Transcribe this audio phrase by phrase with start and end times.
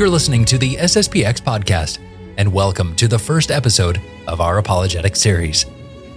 [0.00, 1.98] You're listening to the SSPX podcast,
[2.38, 5.66] and welcome to the first episode of our apologetic series.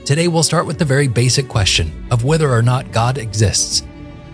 [0.05, 3.85] Today, we'll start with the very basic question of whether or not God exists.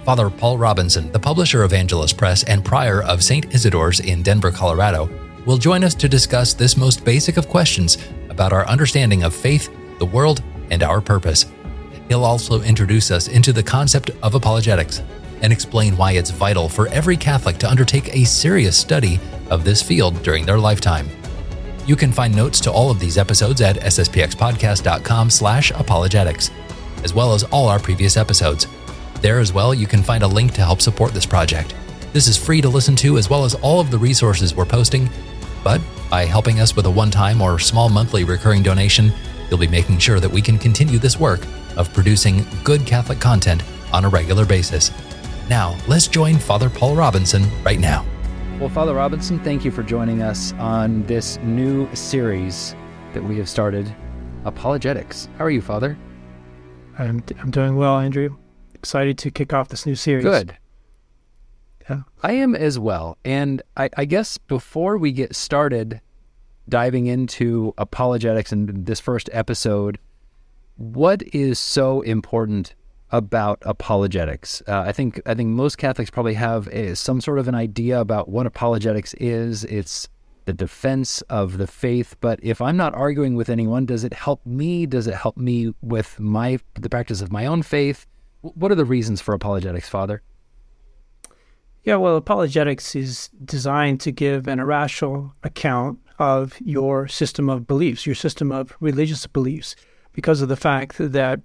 [0.06, 3.52] Father Paul Robinson, the publisher of Angelus Press and prior of St.
[3.52, 5.10] Isidore's in Denver, Colorado,
[5.48, 7.98] will join us to discuss this most basic of questions
[8.30, 11.48] about our understanding of faith, the world, and our purpose.
[12.08, 15.02] He'll also introduce us into the concept of apologetics
[15.42, 19.82] and explain why it's vital for every Catholic to undertake a serious study of this
[19.82, 21.10] field during their lifetime.
[21.86, 26.52] You can find notes to all of these episodes at sspxpodcast.com slash apologetics,
[27.04, 28.68] as well as all our previous episodes.
[29.22, 31.76] There as well, you can find a link to help support this project.
[32.14, 35.10] This is free to listen to, as well as all of the resources we're posting.
[35.64, 39.12] But by helping us with a one time or small monthly recurring donation,
[39.50, 41.42] you'll be making sure that we can continue this work
[41.76, 44.92] of producing good Catholic content on a regular basis.
[45.50, 48.06] Now, let's join Father Paul Robinson right now.
[48.60, 52.76] Well, Father Robinson, thank you for joining us on this new series
[53.14, 53.90] that we have started,
[54.44, 55.30] Apologetics.
[55.38, 55.98] How are you, Father?
[56.98, 58.36] I'm, I'm doing well, Andrew.
[58.76, 60.26] Excited to kick off this new series.
[60.26, 60.58] Good.
[61.90, 62.02] Yeah.
[62.22, 63.18] I am as well.
[63.24, 66.02] And I, I guess before we get started
[66.68, 70.00] diving into apologetics and this first episode,
[70.76, 72.76] what is so important
[73.12, 74.62] about apologetics?
[74.68, 78.00] Uh, I think I think most Catholics probably have a, some sort of an idea
[78.00, 79.64] about what apologetics is.
[79.66, 80.08] It's
[80.46, 82.16] the defense of the faith.
[82.22, 84.86] But if I'm not arguing with anyone, does it help me?
[84.86, 88.08] Does it help me with my the practice of my own faith?
[88.42, 90.22] What are the reasons for apologetics, Father?
[91.84, 98.06] Yeah, well, apologetics is designed to give an irrational account of your system of beliefs,
[98.06, 99.76] your system of religious beliefs,
[100.14, 101.40] because of the fact that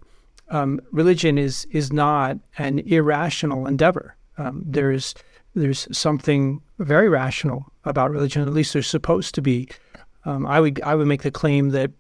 [0.55, 4.17] um, religion is is not an irrational endeavor.
[4.39, 5.15] Um, there's
[5.55, 8.43] there's something very rational about religion.
[8.43, 9.69] At least there's supposed to be.
[10.25, 11.91] Um, I would I would make the claim that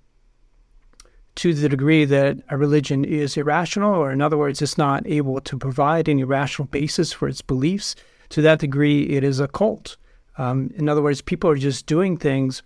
[1.36, 5.40] to the degree that a religion is irrational, or in other words, it's not able
[5.40, 7.96] to provide any rational basis for its beliefs,
[8.28, 9.96] to that degree, it is a cult.
[10.38, 12.62] Um, in other words, people are just doing things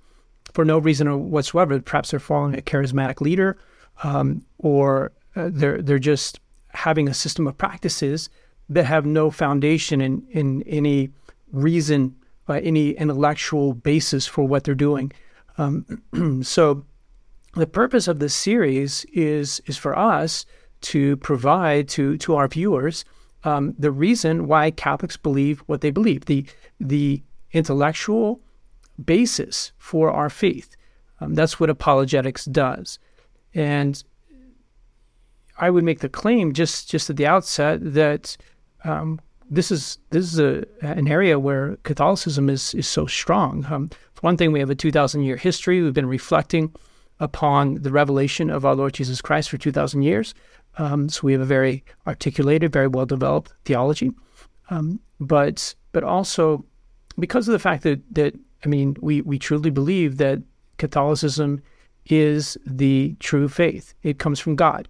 [0.53, 1.81] for no reason whatsoever.
[1.81, 3.57] Perhaps they're following a charismatic leader,
[4.05, 6.41] um, or uh, they're they're just
[6.71, 8.29] having a system of practices
[8.69, 11.11] that have no foundation in in any
[11.53, 12.17] reason,
[12.49, 15.13] uh, any intellectual basis for what they're doing.
[15.57, 16.03] Um,
[16.43, 16.85] so,
[17.55, 20.45] the purpose of this series is is for us
[20.81, 23.05] to provide to to our viewers
[23.45, 26.45] um, the reason why Catholics believe what they believe, the
[26.81, 27.23] the
[27.53, 28.41] intellectual
[29.03, 30.77] basis for our faith.
[31.21, 32.99] Um, that's what apologetics does,
[33.55, 34.03] and
[35.59, 38.37] I would make the claim just just at the outset that
[38.85, 39.21] um,
[39.51, 43.67] this is this is a, an area where Catholicism is is so strong.
[43.69, 45.83] Um, for one thing, we have a two thousand year history.
[45.83, 46.73] We've been reflecting
[47.21, 50.35] upon the revelation of our Lord Jesus Christ for two thousand years.
[50.77, 54.13] Um, so we have a very articulated, very well developed theology.
[54.71, 56.65] Um, but but also
[57.19, 60.43] because of the fact that that I mean we we truly believe that
[60.77, 61.63] Catholicism
[62.07, 63.95] is the true faith.
[64.03, 64.89] It comes from God.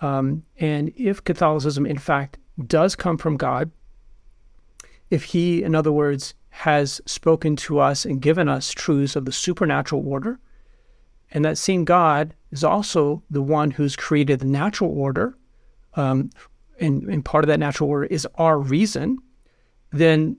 [0.00, 3.70] Um, and if Catholicism, in fact, does come from God,
[5.10, 9.32] if He, in other words, has spoken to us and given us truths of the
[9.32, 10.38] supernatural order,
[11.30, 15.36] and that same God is also the one who's created the natural order,
[15.94, 16.30] um,
[16.80, 19.18] and, and part of that natural order is our reason,
[19.92, 20.36] then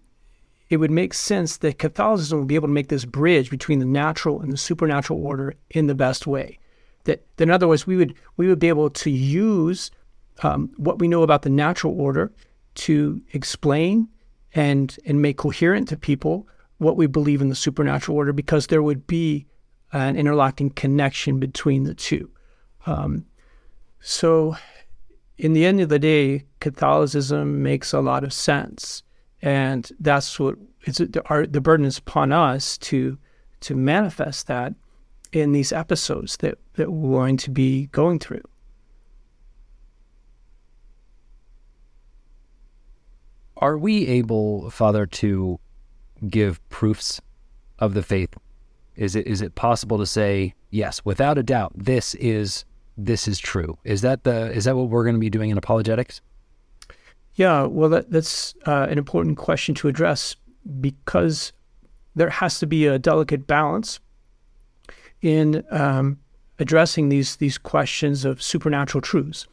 [0.70, 3.86] it would make sense that Catholicism would be able to make this bridge between the
[3.86, 6.60] natural and the supernatural order in the best way.
[7.06, 9.92] That, that in other words, we would we would be able to use
[10.44, 12.32] um, what we know about the natural order
[12.76, 14.08] to explain
[14.54, 18.82] and and make coherent to people what we believe in the supernatural order, because there
[18.82, 19.46] would be
[19.92, 22.30] an interlocking connection between the two.
[22.86, 23.26] Um,
[24.00, 24.56] so,
[25.38, 29.04] in the end of the day, Catholicism makes a lot of sense,
[29.42, 33.18] and that's what it's our, the burden is upon us to
[33.62, 34.74] to manifest that
[35.32, 38.44] in these episodes that, that we're going to be going through.
[43.58, 45.60] Are we able, Father, to
[46.28, 47.22] give proofs
[47.78, 48.34] of the faith
[49.00, 52.66] is it is it possible to say yes, without a doubt, this is
[52.98, 53.78] this is true?
[53.86, 56.20] Is that the is that what we're going to be doing in apologetics?
[57.36, 60.36] Yeah, well, that, that's uh, an important question to address
[60.82, 61.54] because
[62.14, 64.02] there has to be a delicate balance
[65.22, 66.20] in um,
[66.60, 69.48] addressing these these questions of supernatural truths.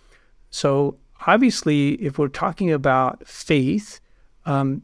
[0.51, 0.97] So
[1.27, 4.01] obviously, if we're talking about faith,
[4.45, 4.83] um,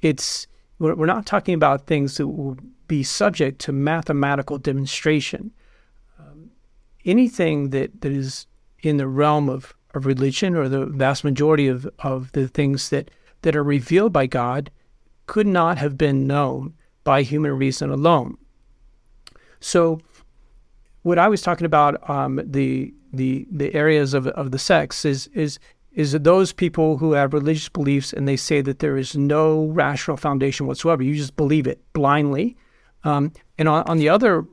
[0.00, 0.46] it's
[0.78, 2.56] we're, we're not talking about things that will
[2.88, 5.50] be subject to mathematical demonstration.
[6.18, 6.50] Um,
[7.04, 8.46] anything that, that is
[8.80, 13.10] in the realm of, of religion or the vast majority of, of the things that,
[13.42, 14.70] that are revealed by God
[15.26, 16.74] could not have been known
[17.04, 18.36] by human reason alone.
[19.60, 20.00] So,
[21.02, 25.28] what I was talking about, um, the the the areas of of the sex is
[25.28, 25.58] is
[25.92, 30.16] is those people who have religious beliefs and they say that there is no rational
[30.16, 31.02] foundation whatsoever.
[31.02, 32.56] You just believe it blindly.
[33.04, 34.46] Um, and on, on the other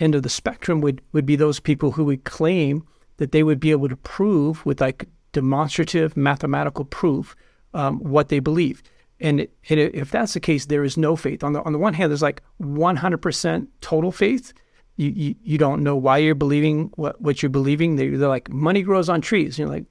[0.00, 2.82] end of the spectrum would, would be those people who would claim
[3.18, 7.36] that they would be able to prove with like demonstrative mathematical proof
[7.74, 8.82] um, what they believe.
[9.20, 11.44] And, it, and if that's the case, there is no faith.
[11.44, 14.52] On the on the one hand, there's like 100% total faith.
[14.96, 17.96] You, you, you don't know why you're believing what, what you're believing.
[17.96, 19.58] They're, they're like money grows on trees.
[19.58, 19.84] You're like,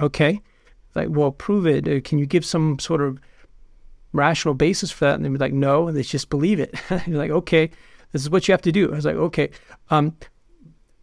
[0.00, 0.42] okay,
[0.94, 1.88] like well, prove it.
[1.88, 3.18] Uh, can you give some sort of
[4.12, 5.14] rational basis for that?
[5.14, 6.74] And they'd be like, no, and they just believe it.
[7.06, 7.70] you're like, okay,
[8.12, 8.92] this is what you have to do.
[8.92, 9.50] I was like, okay.
[9.90, 10.16] Um,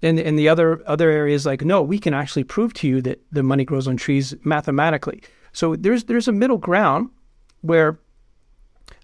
[0.01, 3.22] and and the other other areas like, no, we can actually prove to you that
[3.31, 5.24] the money grows on trees mathematically.
[5.51, 7.10] So there's there's a middle ground
[7.62, 8.00] where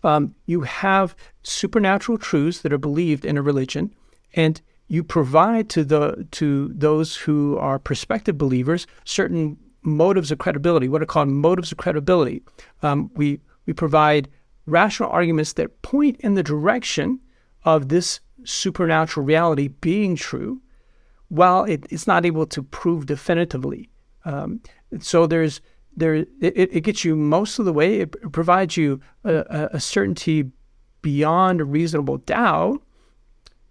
[0.03, 3.93] um, you have supernatural truths that are believed in a religion,
[4.33, 10.87] and you provide to the to those who are prospective believers certain motives of credibility.
[10.87, 12.43] What are called motives of credibility.
[12.83, 14.29] Um, we we provide
[14.65, 17.19] rational arguments that point in the direction
[17.63, 20.61] of this supernatural reality being true,
[21.29, 23.89] while it, it's not able to prove definitively.
[24.25, 24.61] Um,
[24.99, 25.61] so there's
[25.95, 28.01] there it, it gets you most of the way.
[28.01, 30.51] It provides you a, a certainty
[31.01, 32.81] beyond a reasonable doubt,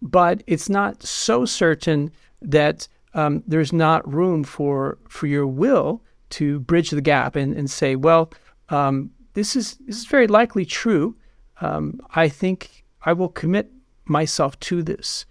[0.02, 2.10] but it's not so certain
[2.42, 7.70] that um, there's not room for for your will to bridge the gap and, and
[7.70, 8.32] say, well,
[8.68, 11.16] um, this is this is very likely true.
[11.60, 13.70] Um, I think I will commit
[14.04, 15.26] myself to this.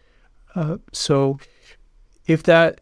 [0.56, 1.40] Uh, so,
[2.28, 2.82] if that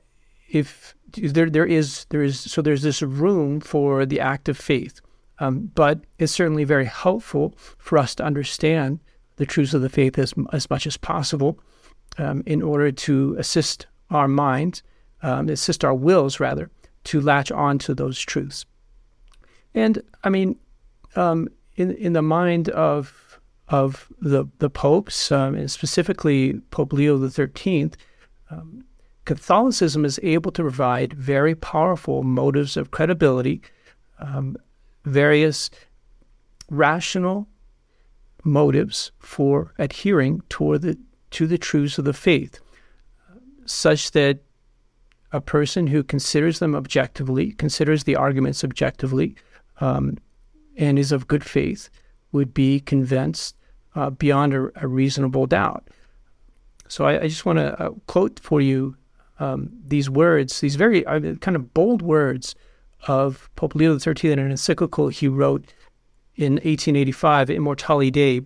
[0.50, 5.00] if there there is there is so there's this room for the act of faith,
[5.40, 9.00] um, but it's certainly very helpful for us to understand
[9.38, 11.60] the truths of the faith as as much as possible,
[12.18, 14.84] um, in order to assist our minds,
[15.22, 16.70] um, assist our wills rather,
[17.04, 18.66] to latch on to those truths.
[19.74, 20.58] And I mean,
[21.16, 27.18] um, in in the mind of of the the popes, um, and specifically Pope Leo
[27.18, 27.98] the Thirteenth,
[28.50, 28.84] um,
[29.26, 33.62] Catholicism is able to provide very powerful motives of credibility,
[34.20, 34.56] um,
[35.06, 35.70] various
[36.70, 37.48] rational
[38.44, 40.98] motives for adhering toward the,
[41.32, 42.60] to the truths of the faith,
[43.66, 44.40] such that
[45.32, 49.36] a person who considers them objectively, considers the arguments objectively,
[49.82, 50.18] um,
[50.78, 51.90] and is of good faith,
[52.32, 53.56] would be convinced
[53.96, 55.88] uh, beyond a, a, reasonable doubt.
[56.88, 58.96] So I, I just want to uh, quote for you
[59.40, 62.56] um, these words, these very uh, kind of bold words
[63.08, 65.66] of Pope Leo XIII in an encyclical he wrote
[66.36, 68.42] in 1885, Immortali Dei.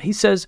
[0.00, 0.46] He says,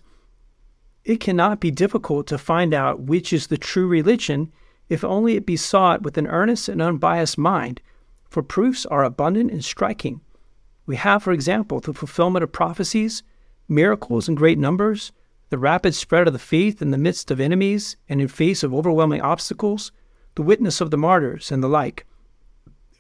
[1.05, 4.53] It cannot be difficult to find out which is the true religion
[4.89, 7.81] if only it be sought with an earnest and unbiased mind,
[8.29, 10.21] for proofs are abundant and striking.
[10.87, 13.23] We have, for example, the fulfillment of prophecies,
[13.69, 15.13] miracles in great numbers,
[15.51, 18.75] the rapid spread of the faith in the midst of enemies and in face of
[18.75, 19.93] overwhelming obstacles,
[20.35, 22.07] the witness of the martyrs, and the like.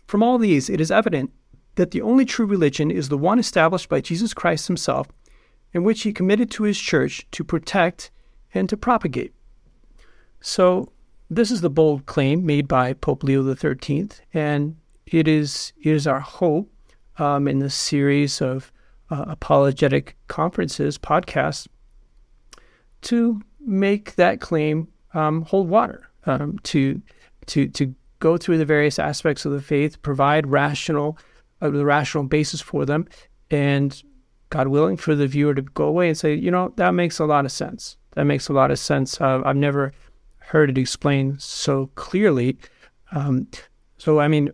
[0.06, 1.32] From all these, it is evident
[1.76, 5.08] that the only true religion is the one established by Jesus Christ himself,
[5.74, 8.10] and which he committed to his church to protect
[8.54, 9.32] and to propagate.
[10.40, 10.92] So,
[11.30, 14.76] this is the bold claim made by Pope Leo XIII, and
[15.06, 16.70] it is, it is our hope
[17.16, 18.70] um, in this series of
[19.10, 21.68] uh, apologetic conferences, podcasts,
[23.02, 27.00] to make that claim um, hold water, um, to
[27.46, 31.18] to to go through the various aspects of the faith, provide rational
[31.60, 33.06] uh, the rational basis for them,
[33.50, 34.02] and
[34.52, 37.24] God willing, for the viewer to go away and say, you know, that makes a
[37.24, 37.96] lot of sense.
[38.12, 39.18] That makes a lot of sense.
[39.18, 39.92] Uh, I've never
[40.38, 42.58] heard it explained so clearly.
[43.12, 43.48] Um,
[43.96, 44.50] so, I mean,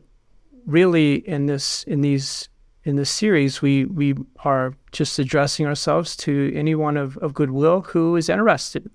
[0.67, 2.49] really, in this in these
[2.85, 4.15] in this series, we we
[4.45, 8.89] are just addressing ourselves to anyone of, of goodwill who is interested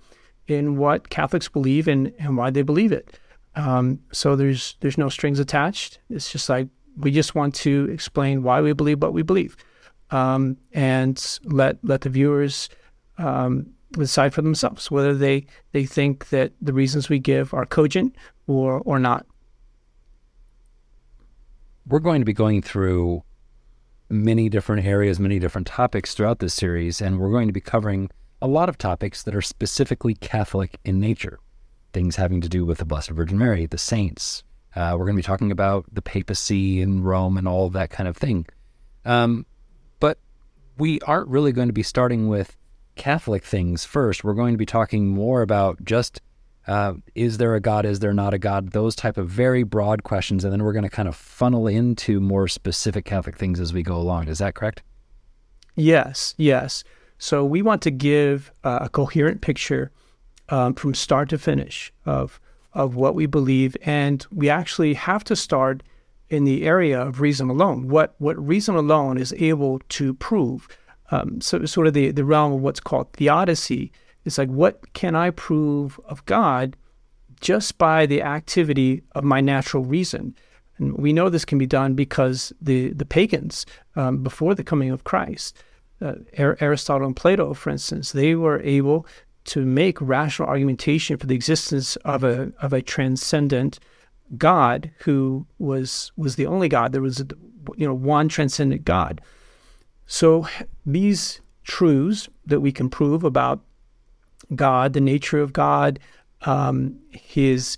[0.47, 3.19] in what Catholics believe and, and why they believe it.
[3.55, 5.99] Um, so there's there's no strings attached.
[6.09, 9.57] It's just like we just want to explain why we believe what we believe,
[10.13, 12.69] um, and let let the viewers
[13.17, 18.15] um, decide for themselves whether they they think that the reasons we give are cogent
[18.47, 19.25] or or not.
[21.87, 23.23] We're going to be going through
[24.09, 28.09] many different areas, many different topics throughout this series, and we're going to be covering
[28.41, 31.39] a lot of topics that are specifically Catholic in nature.
[31.91, 34.43] Things having to do with the Blessed Virgin Mary, the saints.
[34.75, 38.07] Uh, we're going to be talking about the papacy and Rome and all that kind
[38.07, 38.45] of thing.
[39.05, 39.45] Um,
[40.77, 42.55] we aren't really going to be starting with
[42.95, 44.23] Catholic things first.
[44.23, 46.21] We're going to be talking more about just
[46.67, 47.85] uh, is there a God?
[47.85, 48.71] Is there not a God?
[48.71, 52.19] Those type of very broad questions, and then we're going to kind of funnel into
[52.19, 54.29] more specific Catholic things as we go along.
[54.29, 54.81] Is that correct?
[55.75, 56.83] Yes, yes.
[57.17, 59.91] So we want to give uh, a coherent picture
[60.49, 62.39] um, from start to finish of
[62.73, 65.83] of what we believe, and we actually have to start
[66.29, 67.87] in the area of reason alone.
[67.87, 70.67] What what reason alone is able to prove.
[71.11, 73.91] Um, so sort of the the realm of what's called theodicy
[74.25, 76.75] it's like, what can I prove of God
[77.41, 80.35] just by the activity of my natural reason?
[80.77, 83.65] And we know this can be done because the, the pagans,
[83.95, 85.55] um, before the coming of Christ,
[86.01, 89.05] uh, Aristotle and Plato, for instance, they were able
[89.45, 93.79] to make rational argumentation for the existence of a, of a transcendent
[94.37, 96.91] God who was, was the only God.
[96.91, 97.27] There was, a,
[97.75, 99.21] you know, one transcendent God.
[100.05, 100.47] So
[100.85, 103.61] these truths that we can prove about
[104.55, 105.99] God, the nature of God,
[106.41, 107.77] um, his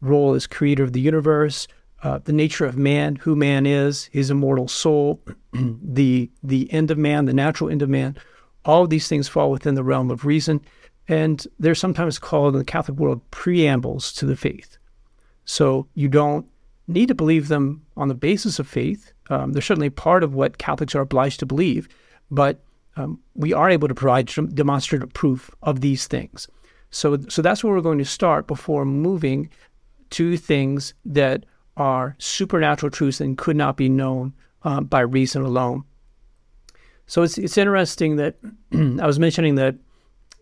[0.00, 1.66] role as creator of the universe,
[2.02, 5.20] uh, the nature of man, who man is, his immortal soul,
[5.52, 8.16] the the end of man, the natural end of man.
[8.64, 10.60] All of these things fall within the realm of reason,
[11.08, 14.78] and they're sometimes called in the Catholic world preambles to the faith.
[15.44, 16.46] So you don't
[16.86, 19.12] need to believe them on the basis of faith.
[19.30, 21.88] Um, they're certainly part of what Catholics are obliged to believe,
[22.30, 22.60] but
[22.96, 26.48] um, we are able to provide demonstrative proof of these things.
[26.90, 29.50] So, so that's where we're going to start before moving
[30.10, 31.44] to things that
[31.76, 34.32] are supernatural truths and could not be known
[34.62, 35.84] uh, by reason alone.
[37.06, 38.36] So it's it's interesting that
[38.72, 39.76] I was mentioning that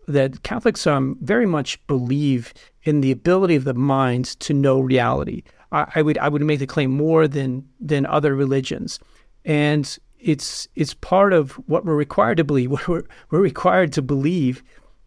[0.07, 5.43] that Catholics um, very much believe in the ability of the mind to know reality.
[5.71, 8.99] I, I would I would make the claim more than than other religions,
[9.45, 12.71] and it's it's part of what we're required to believe.
[12.87, 14.63] We're, we're required to believe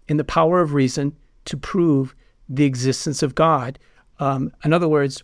[0.09, 2.15] in the power of reason to prove
[2.49, 3.79] the existence of God.
[4.19, 5.23] Um, in other words,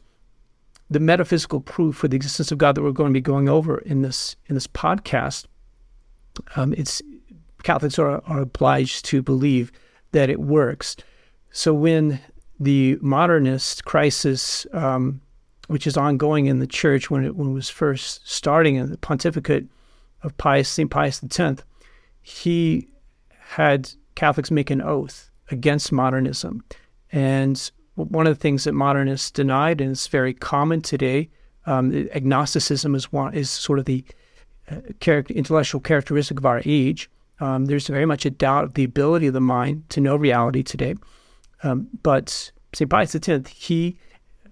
[0.90, 3.78] the metaphysical proof for the existence of God that we're going to be going over
[3.78, 5.46] in this in this podcast.
[6.56, 7.02] Um, it's
[7.62, 9.72] Catholics are, are obliged to believe
[10.12, 10.96] that it works.
[11.50, 12.20] So when
[12.58, 15.20] the modernist crisis, um,
[15.68, 18.98] which is ongoing in the church when it, when it was first starting in the
[18.98, 19.66] pontificate
[20.22, 20.90] of Pius, St.
[20.90, 21.62] Pius X,
[22.22, 22.88] he
[23.38, 26.64] had Catholics make an oath against modernism.
[27.10, 31.28] And one of the things that modernists denied, and it's very common today,
[31.66, 34.04] um, agnosticism is one is sort of the
[34.70, 37.10] uh, character, intellectual characteristic of our age.
[37.40, 40.62] Um, there's very much a doubt of the ability of the mind to know reality
[40.62, 40.94] today.
[41.62, 42.90] Um, but St.
[42.90, 43.98] Pius X, he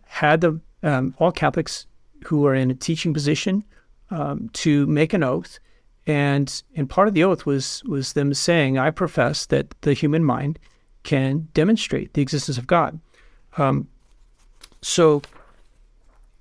[0.06, 1.86] had the um, all Catholics
[2.26, 3.64] who are in a teaching position
[4.10, 5.58] um, to make an oath,
[6.06, 10.24] and and part of the oath was was them saying, "I profess that the human
[10.24, 10.58] mind
[11.02, 12.98] can demonstrate the existence of God."
[13.56, 13.88] Um,
[14.82, 15.22] so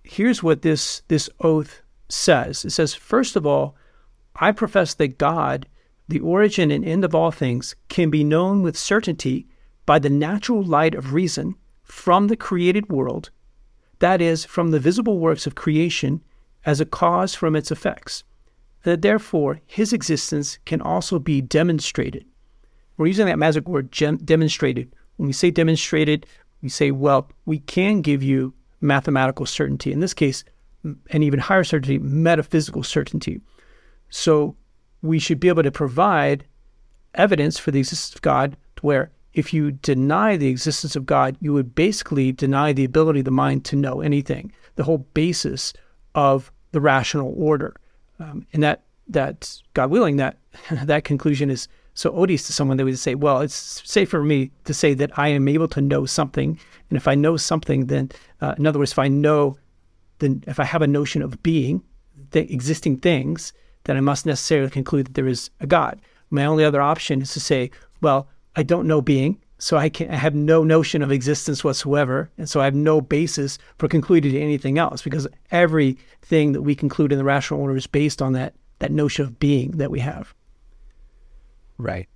[0.04, 2.66] here's what this this oath says.
[2.66, 3.76] It says, first of all,
[4.36, 5.68] I profess that God,
[6.10, 9.48] the origin and end of all things, can be known with certainty
[9.86, 13.30] by the natural light of reason from the created world,
[14.00, 16.22] that is, from the visible works of creation
[16.66, 18.24] as a cause from its effects,
[18.84, 22.26] that therefore his existence can also be demonstrated.
[22.98, 24.92] We're using that magic word gem- demonstrated.
[25.18, 26.26] When we say demonstrated,
[26.62, 29.92] we say, well, we can give you mathematical certainty.
[29.92, 30.44] In this case,
[30.84, 33.42] an even higher certainty, metaphysical certainty.
[34.10, 34.56] So
[35.02, 36.46] we should be able to provide
[37.16, 41.54] evidence for the existence of God where if you deny the existence of God, you
[41.54, 44.52] would basically deny the ability of the mind to know anything.
[44.76, 45.74] The whole basis
[46.16, 47.76] of the rational order.
[48.20, 50.38] Um, and that that God willing that
[50.72, 54.52] that conclusion is so odious to someone that would say, well, it's safe for me
[54.66, 56.58] to say that I am able to know something,
[56.90, 58.10] and if I know something, then
[58.42, 59.58] uh, in other words, if I know,
[60.20, 61.84] then if I have a notion of being,
[62.32, 63.52] the existing things,
[63.84, 66.00] then I must necessarily conclude that there is a God.
[66.30, 67.72] My only other option is to say,
[68.02, 72.30] well, I don't know being, so I can I have no notion of existence whatsoever,
[72.38, 77.12] and so I have no basis for concluding anything else because everything that we conclude
[77.12, 80.34] in the rational order is based on that that notion of being that we have.
[81.78, 82.08] Right,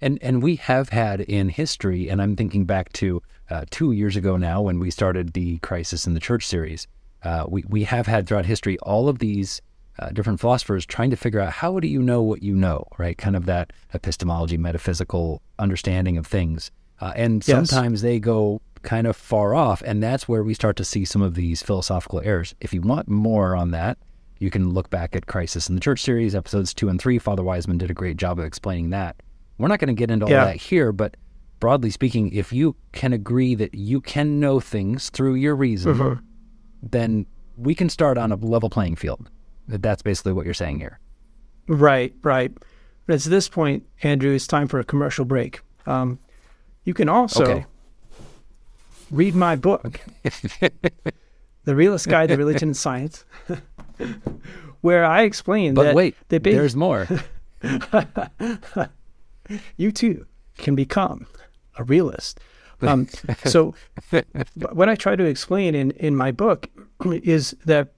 [0.00, 4.16] and and we have had in history, and I'm thinking back to uh, two years
[4.16, 6.88] ago now when we started the Crisis in the Church series.
[7.22, 9.60] Uh, we we have had throughout history all of these
[9.98, 13.16] uh, different philosophers trying to figure out how do you know what you know, right?
[13.18, 16.70] Kind of that epistemology, metaphysical understanding of things.
[17.00, 17.68] Uh, and Yes.
[17.70, 21.22] sometimes they go kind of far off, and that's where we start to see some
[21.22, 22.54] of these philosophical errors.
[22.60, 23.98] If you want more on that,
[24.38, 27.18] you can look back at Crisis in the Church series, episodes two and three.
[27.18, 29.16] Father Wiseman did a great job of explaining that.
[29.58, 30.46] We're not going to get into all Yeah.
[30.46, 31.16] that here, but
[31.60, 36.24] broadly speaking, if you can agree that you can know things through your reason, Mm-hmm.
[36.82, 39.30] then we can start on a level playing field.
[39.80, 40.98] That's basically what you're saying here.
[41.68, 42.52] Right, right.
[43.06, 45.60] But at this point, Andrew, it's time for a commercial break.
[45.86, 46.18] Um,
[46.84, 47.66] you can also Okay.
[49.10, 50.00] read my book,
[51.64, 53.24] The Realist Guide to Religion and Science,
[54.80, 57.06] where I explain But that wait, ba- there's more.
[59.76, 60.26] you too
[60.58, 61.26] can become
[61.78, 62.40] a realist.
[62.80, 63.06] Um,
[63.44, 63.74] so,
[64.72, 66.68] what I try to explain in, in my book
[67.04, 67.92] is that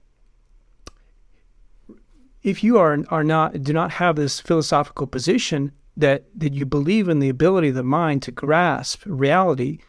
[2.45, 7.09] if you are are not do not have this philosophical position that that you believe
[7.09, 9.79] in the ability of the mind to grasp reality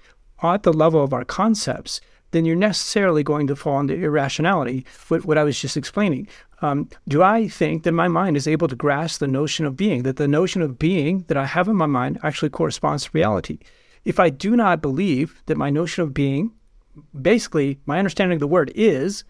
[0.42, 4.84] at the level of our concepts, then you're necessarily going to fall into irrationality.
[5.08, 6.28] What, what I was just explaining.
[6.62, 10.02] Um, do I think that my mind is able to grasp the notion of being?
[10.02, 13.58] That the notion of being that I have in my mind actually corresponds to reality?
[14.04, 16.52] If I do not believe that my notion of being,
[17.20, 19.24] basically my understanding of the word is,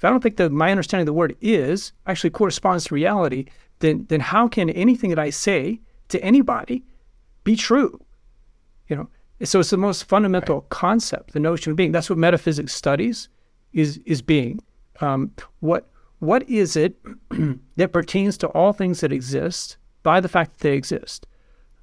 [0.00, 3.44] if I don't think that my understanding of the word is actually corresponds to reality,
[3.80, 6.84] then then how can anything that I say to anybody
[7.44, 8.00] be true?
[8.88, 9.10] You know,
[9.44, 11.92] so it's the most fundamental concept, the notion of being.
[11.92, 13.28] That's what metaphysics studies
[13.74, 14.60] is is being.
[15.02, 15.90] Um, what
[16.20, 16.96] what is it
[17.76, 21.26] that pertains to all things that exist by the fact that they exist?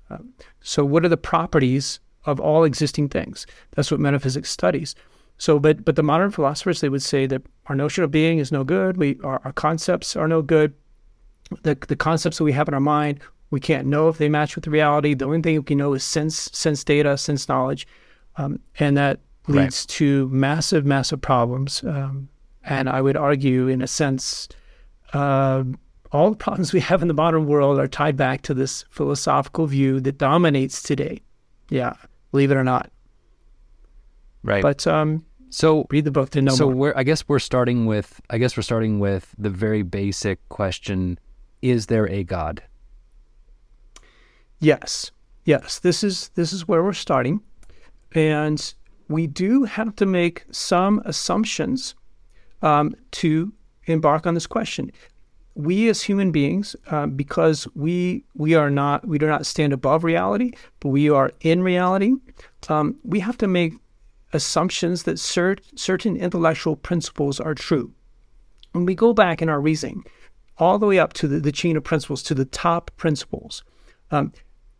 [0.10, 3.46] Um, so, what are the properties of all existing things?
[3.76, 4.96] That's what metaphysics studies.
[5.38, 8.52] So, but but the modern philosophers they would say that our notion of being is
[8.52, 8.98] no good.
[8.98, 10.74] We our, our concepts are no good.
[11.64, 13.20] The the concepts that we have in our mind
[13.50, 15.14] we can't know if they match with reality.
[15.14, 17.88] The only thing we can know is sense sense data, sense knowledge,
[18.38, 19.20] um, and that
[19.50, 19.62] Right.
[19.62, 21.82] leads to massive massive problems.
[21.86, 22.28] Um,
[22.66, 24.50] and I would argue, in a sense,
[25.14, 25.64] uh,
[26.12, 29.66] all the problems we have in the modern world are tied back to this philosophical
[29.66, 31.22] view that dominates today.
[31.70, 31.94] Yeah,
[32.32, 32.92] believe it or not.
[34.48, 34.62] Right.
[34.62, 36.76] But um, so read the book to know so more.
[36.76, 41.20] we're I guess we're starting with I guess we're starting with the very basic question:
[41.62, 42.64] Is there a God?
[44.60, 45.12] Yes,
[45.44, 45.80] yes.
[45.80, 47.42] This is this is where we're starting,
[48.14, 48.74] and
[49.10, 51.94] we do have to make some assumptions
[52.62, 53.52] um, to
[53.88, 54.94] embark on this question.
[55.56, 60.06] We as human beings, uh, because we we are not we do not stand above
[60.06, 62.14] reality, but we are in reality.
[62.70, 63.74] Um, we have to make
[64.38, 67.92] assumptions that cert- certain intellectual principles are true.
[68.72, 70.06] When we go back in our reasoning,
[70.58, 73.64] all the way up to the, the chain of principles, to the top principles,
[74.12, 74.32] um,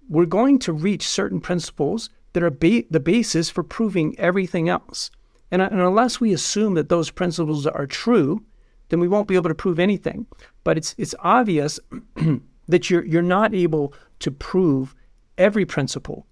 [0.08, 5.12] we're going to reach certain principles that are ba- the basis for proving everything else.
[5.52, 8.44] And, and unless we assume that those principles are true,
[8.90, 10.26] then we won't be able to prove anything.
[10.64, 11.80] But it's it's obvious
[12.68, 14.96] that you're you're not able to prove
[15.38, 16.26] every principle.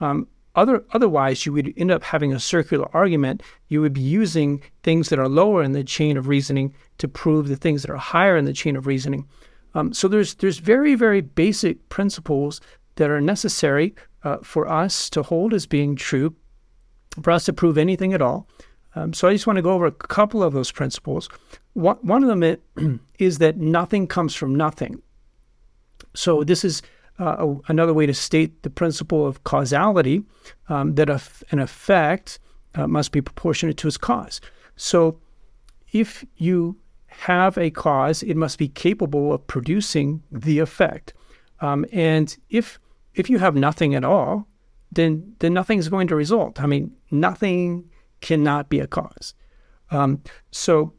[0.00, 0.28] Um,
[0.60, 3.42] other otherwise, you would end up having a circular argument.
[3.68, 7.48] You would be using things that are lower in the chain of reasoning to prove
[7.48, 9.26] the things that are higher in the chain of reasoning.
[9.74, 12.60] Um, so there's there's very very basic principles
[12.96, 16.34] that are necessary uh, for us to hold as being true,
[17.22, 18.46] for us to prove anything at all.
[18.94, 21.28] Um, so I just want to go over a couple of those principles.
[21.72, 25.00] One, one of them is that nothing comes from nothing.
[26.14, 26.82] So this is
[27.20, 30.24] uh, another way to state the principle of causality,
[30.68, 31.08] um, that
[31.50, 32.38] an effect
[32.74, 34.40] uh, must be proportionate to its cause.
[34.76, 35.20] So
[35.92, 41.12] if you have a cause, it must be capable of producing the effect.
[41.60, 42.78] Um, and if
[43.14, 44.46] if you have nothing at all,
[44.92, 46.60] then then nothing is going to result.
[46.60, 49.34] I mean, nothing cannot be a cause.
[49.90, 50.94] Um, so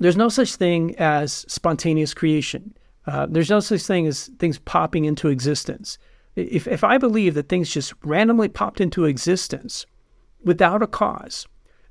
[0.00, 2.76] there's no such thing as spontaneous creation.
[3.06, 5.98] Uh, there's no such thing as things popping into existence.
[6.36, 9.86] If if I believe that things just randomly popped into existence
[10.44, 11.46] without a cause,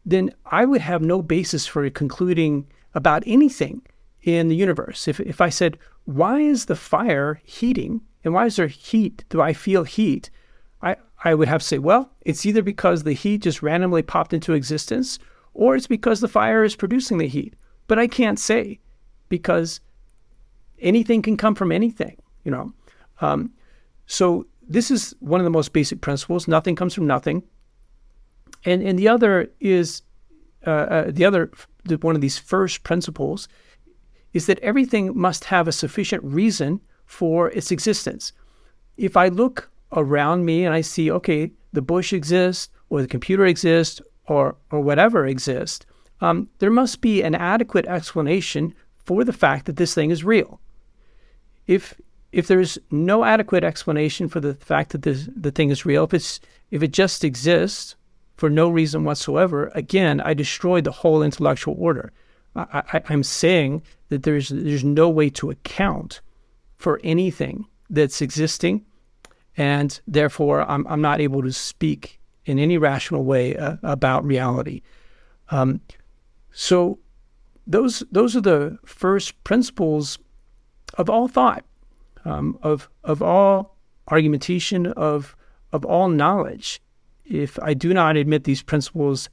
[0.06, 3.82] then I would have no basis for concluding about anything
[4.24, 5.08] in the universe.
[5.08, 9.24] If if I said, why is the fire heating and why is there heat?
[9.30, 10.30] Do I feel heat?
[10.82, 14.34] I, I would have to say, well, it's either because the heat just randomly popped
[14.34, 15.20] into existence
[15.54, 17.56] or it's because the fire is producing the heat.
[17.88, 18.80] But I can't say
[19.30, 19.80] because
[20.82, 22.74] anything can come from anything, you know.
[23.22, 23.52] Um,
[24.06, 26.48] so this is one of the most basic principles.
[26.48, 27.44] Nothing comes from nothing.
[28.66, 30.02] And, and the other is
[30.66, 31.52] uh, uh, the other
[31.86, 33.48] the, one of these first principles
[34.34, 38.32] is that everything must have a sufficient reason for its existence.
[38.98, 43.46] If I look around me and I see, okay, the bush exists, or the computer
[43.46, 45.86] exists, or or whatever exists,
[46.22, 50.62] um, there must be an adequate explanation for the fact that this thing is real.
[51.72, 51.96] If
[52.32, 56.14] if there's no adequate explanation for the fact that this, the thing is real, if
[56.14, 57.96] it's if it just exists
[58.36, 62.12] for no reason whatsoever, again, I destroyed the whole intellectual order.
[62.56, 66.20] I, am saying that there's there's no way to account
[66.76, 68.86] for anything that's existing,
[69.56, 74.82] and therefore I'm I'm not able to speak in any rational way uh, about reality.
[75.50, 75.80] Um,
[76.52, 77.00] so
[77.66, 80.20] those those are the first principles
[80.96, 81.64] of all thought,
[82.26, 83.78] um, of of all
[84.08, 85.36] argumentation, of
[85.72, 86.82] of all knowledge.
[87.26, 89.30] If I do not admit these principles,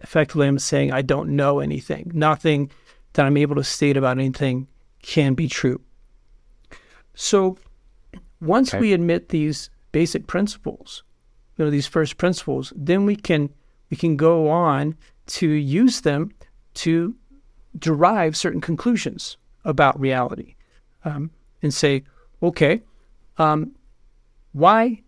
[0.00, 2.10] effectively I'm saying I don't know anything.
[2.14, 2.70] Nothing
[3.12, 4.66] that I'm able to state about anything
[5.02, 5.80] can be true.
[7.14, 7.56] So
[8.40, 8.80] once okay.
[8.80, 11.02] we admit these basic principles,
[11.56, 13.50] you know, these first principles, then we can
[13.90, 16.32] we can go on to use them
[16.74, 17.14] to
[17.78, 20.55] derive certain conclusions about reality
[21.06, 21.30] um,
[21.62, 22.02] and say,
[22.42, 22.82] okay,
[23.38, 23.72] um,
[24.52, 25.02] why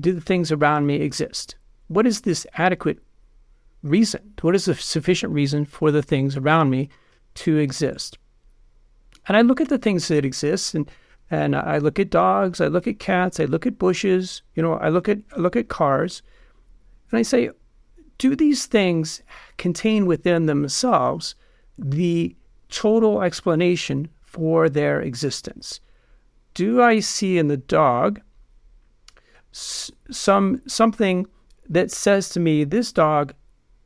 [0.00, 1.56] do the things around me exist?
[1.88, 2.98] What is this adequate
[3.82, 4.32] reason?
[4.40, 6.88] What is the sufficient reason for the things around me
[7.34, 8.18] to exist?
[9.28, 10.90] And I look at the things that exist and
[11.28, 14.74] and I look at dogs, I look at cats, I look at bushes, you know,
[14.74, 16.22] I look at I look at cars,
[17.10, 17.50] and I say,
[18.18, 19.22] do these things
[19.58, 21.34] contain within themselves
[21.76, 22.36] the
[22.68, 25.80] total explanation for their existence?
[26.52, 28.20] Do I see in the dog
[29.50, 31.26] some something
[31.68, 33.32] that says to me this dog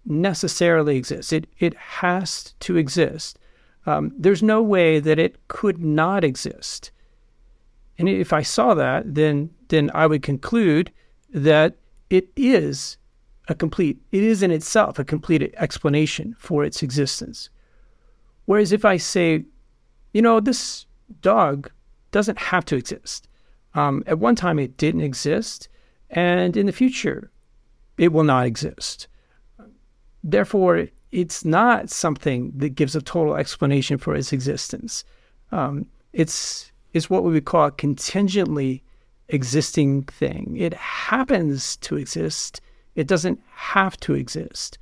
[0.05, 1.33] necessarily exists?
[1.33, 3.39] It it has to exist.
[3.87, 6.91] Um, there's no way that it could not exist.
[7.97, 10.91] And if I saw that, then then I would conclude
[11.33, 11.77] that
[12.11, 12.99] it is
[13.49, 17.51] a complete, it is in itself a complete explanation for its existence.
[18.47, 19.45] Whereas if I say,
[20.13, 20.87] you know, this
[21.23, 21.71] dog
[22.11, 23.29] doesn't have to exist.
[23.75, 25.69] Um, at one time, it didn't exist,
[26.11, 27.31] and in the future,
[27.99, 29.07] it will not exist.
[30.25, 35.05] Therefore, it's not something that gives a total explanation for its existence.
[35.53, 38.83] Um, it's it's what we would call a contingently
[39.29, 40.57] existing thing.
[40.59, 42.61] It happens to exist
[42.95, 44.79] it doesn't have to exist.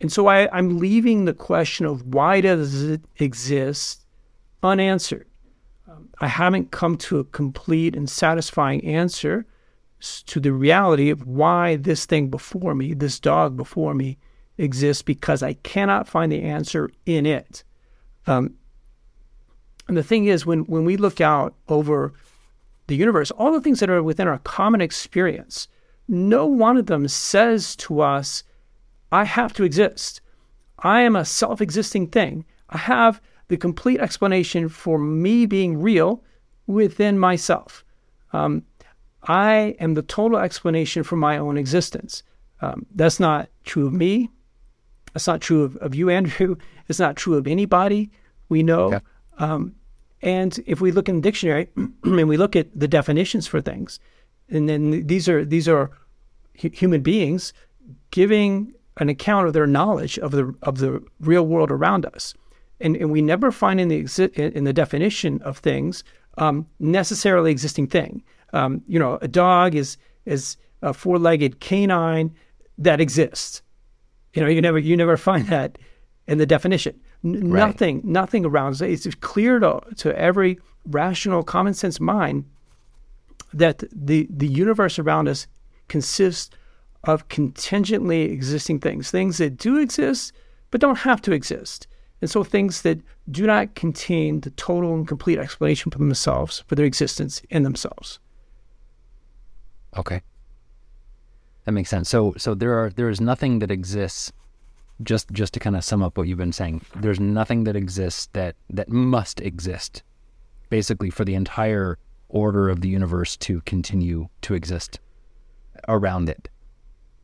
[0.00, 4.06] And so I, I'm leaving the question of why does it exist
[4.62, 5.26] unanswered.
[6.20, 9.46] I haven't come to a complete and satisfying answer
[10.26, 14.18] to the reality of why this thing before me, this dog before me,
[14.58, 17.64] exists because I cannot find the answer in it.
[18.26, 18.54] Um,
[19.86, 22.12] and the thing is, when, when we look out over
[22.86, 25.68] the universe, all the things that are within our common experience,
[26.06, 28.42] no one of them says to us,
[29.10, 30.20] I have to exist.
[30.80, 32.44] I am a self existing thing.
[32.68, 36.22] I have the complete explanation for me being real
[36.66, 37.84] within myself.
[38.32, 38.64] Um,
[39.24, 42.22] I am the total explanation for my own existence.
[42.60, 44.30] Um, that's not true of me.
[45.12, 46.56] That's not true of, of you, Andrew.
[46.88, 48.10] It's not true of anybody
[48.48, 48.94] we know.
[48.94, 49.00] Okay.
[49.38, 49.74] Um,
[50.22, 54.00] and if we look in the dictionary and we look at the definitions for things,
[54.48, 55.90] and then these are these are
[56.54, 57.52] human beings
[58.10, 62.34] giving an account of their knowledge of the of the real world around us,
[62.80, 66.04] and, and we never find in the exi- in the definition of things
[66.38, 68.22] um, necessarily existing thing.
[68.52, 72.34] Um, you know, a dog is is a four legged canine
[72.78, 73.62] that exists.
[74.34, 75.78] You know, you never you never find that
[76.26, 76.98] in the definition.
[77.24, 77.66] N- right.
[77.66, 79.06] Nothing nothing around it.
[79.06, 82.44] It's clear to to every rational, common sense mind
[83.52, 85.46] that the the universe around us
[85.88, 86.50] consists
[87.04, 90.32] of contingently existing things, things that do exist
[90.70, 91.86] but don't have to exist.
[92.20, 93.00] And so things that
[93.30, 98.18] do not contain the total and complete explanation for themselves, for their existence in themselves.
[99.96, 100.22] Okay.
[101.64, 102.08] That makes sense.
[102.08, 104.32] So so there are there is nothing that exists
[105.02, 106.82] just just to kind of sum up what you've been saying.
[106.96, 110.02] There's nothing that exists that that must exist
[110.70, 114.98] basically for the entire order of the universe to continue to exist
[115.88, 116.48] around it.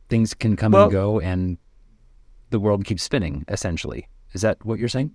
[0.09, 1.57] Things can come well, and go, and
[2.51, 3.45] the world keeps spinning.
[3.47, 5.11] Essentially, is that what you're saying?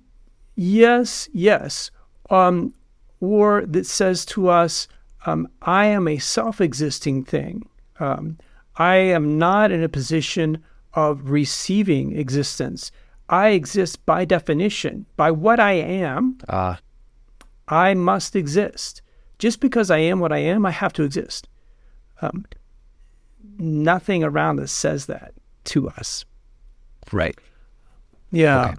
[0.56, 1.90] Yes, yes.
[2.30, 2.74] Um,
[3.20, 4.88] or that says to us,
[5.26, 7.68] um, "I am a self-existing thing.
[8.00, 8.38] Um,
[8.76, 12.90] I am not in a position of receiving existence.
[13.28, 16.38] I exist by definition, by what I am.
[16.48, 16.80] Ah.
[17.68, 19.02] I must exist.
[19.38, 21.48] Just because I am what I am, I have to exist.
[22.22, 22.44] Um,
[23.59, 26.24] nothing around us says that to us.
[27.12, 27.38] Right.
[28.30, 28.70] Yeah.
[28.70, 28.74] Okay.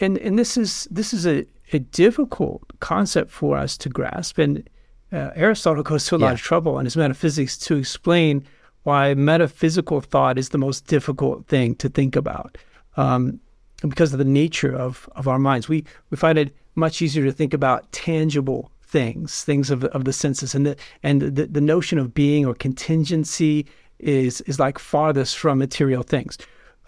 [0.00, 4.38] And and this is this is a, a difficult concept for us to grasp.
[4.38, 4.68] And
[5.12, 8.44] uh, Aristotle goes to a lot of trouble in his metaphysics to explain
[8.82, 12.58] why metaphysical thought is the most difficult thing to think about.
[12.96, 13.40] Um,
[13.86, 15.68] because of the nature of, of our minds.
[15.68, 20.12] We we find it much easier to think about tangible things, things of, of the
[20.12, 20.54] senses.
[20.54, 23.66] And the and the, the notion of being or contingency
[23.98, 26.38] is is like farthest from material things.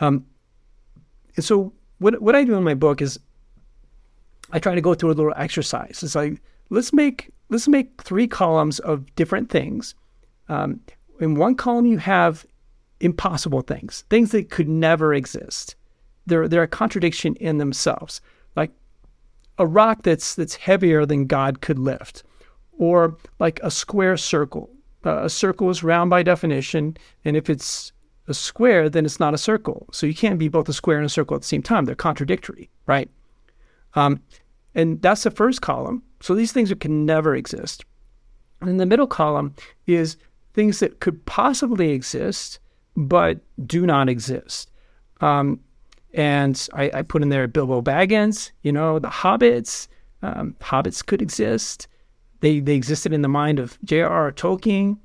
[0.01, 0.25] Um,
[1.37, 3.21] and so what what I do in my book is
[4.53, 6.03] I try to go through a little exercise.
[6.03, 9.95] It's like let's make let's make three columns of different things.
[10.49, 10.81] Um,
[11.21, 12.45] in one column you have
[13.01, 15.77] impossible things, things that could never exist.
[16.27, 18.21] They're they're a contradiction in themselves.
[18.57, 18.73] Like
[19.59, 22.25] a rock that's that's heavier than God could lift,
[22.73, 24.71] or like a square circle.
[25.05, 27.93] Uh, a circle is round by definition, and if it's
[28.29, 29.89] a square, then it's not a circle.
[29.93, 31.85] So you can't be both a square and a circle at the same time.
[31.85, 33.11] They're contradictory, right?
[33.95, 34.23] Um,
[34.75, 36.03] and that's the first column.
[36.21, 37.85] So these things can never exist.
[38.61, 39.55] And the middle column
[39.87, 40.17] is
[40.53, 42.61] things that could possibly exist,
[42.97, 44.71] but do not exist.
[45.21, 45.61] Um,
[46.13, 49.87] and I, I, put in there Bilbo Baggins, you know, the Hobbits.
[50.23, 51.87] Um, Hobbits could exist.
[52.41, 54.33] They they existed in the mind of J.R.R.
[54.33, 54.99] Tolkien,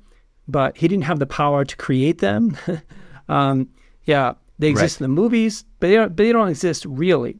[0.48, 2.56] but he didn't have the power to create them.
[3.28, 3.68] um,
[4.04, 5.06] yeah, they exist right.
[5.06, 7.38] in the movies, but they don't, but they don't exist really.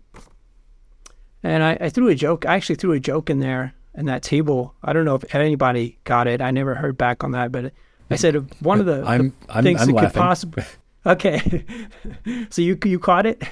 [1.43, 2.47] And I, I threw a joke.
[2.47, 4.75] I actually threw a joke in there in that table.
[4.83, 6.41] I don't know if anybody got it.
[6.41, 7.73] I never heard back on that, but
[8.11, 10.11] I said one of the, I'm, the I'm, things I'm that laughing.
[10.11, 10.65] could possibly.
[11.07, 11.65] Okay,
[12.51, 13.43] so you you caught it.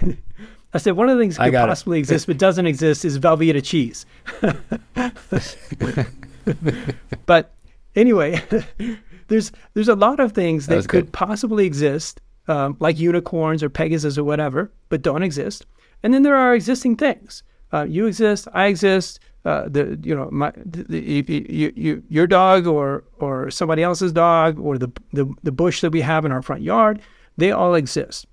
[0.73, 2.01] I said one of the things that could possibly it.
[2.01, 4.07] exist but doesn't exist is Velveeta cheese.
[7.27, 7.55] but
[7.94, 8.42] anyway,
[9.29, 11.12] there's there's a lot of things that, that could good.
[11.12, 15.67] possibly exist, um, like unicorns or Pegasus or whatever, but don't exist.
[16.03, 17.43] And then there are existing things.
[17.73, 19.21] Uh, you exist, I exist.
[19.45, 24.11] Uh, the you know my the, the, you, you, your dog or or somebody else's
[24.11, 27.01] dog or the, the the bush that we have in our front yard,
[27.37, 28.27] they all exist.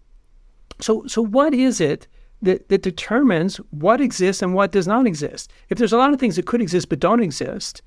[0.79, 2.07] So so what is it
[2.41, 5.51] that, that determines what exists and what does not exist?
[5.69, 7.81] If there's a lot of things that could exist but don't exist,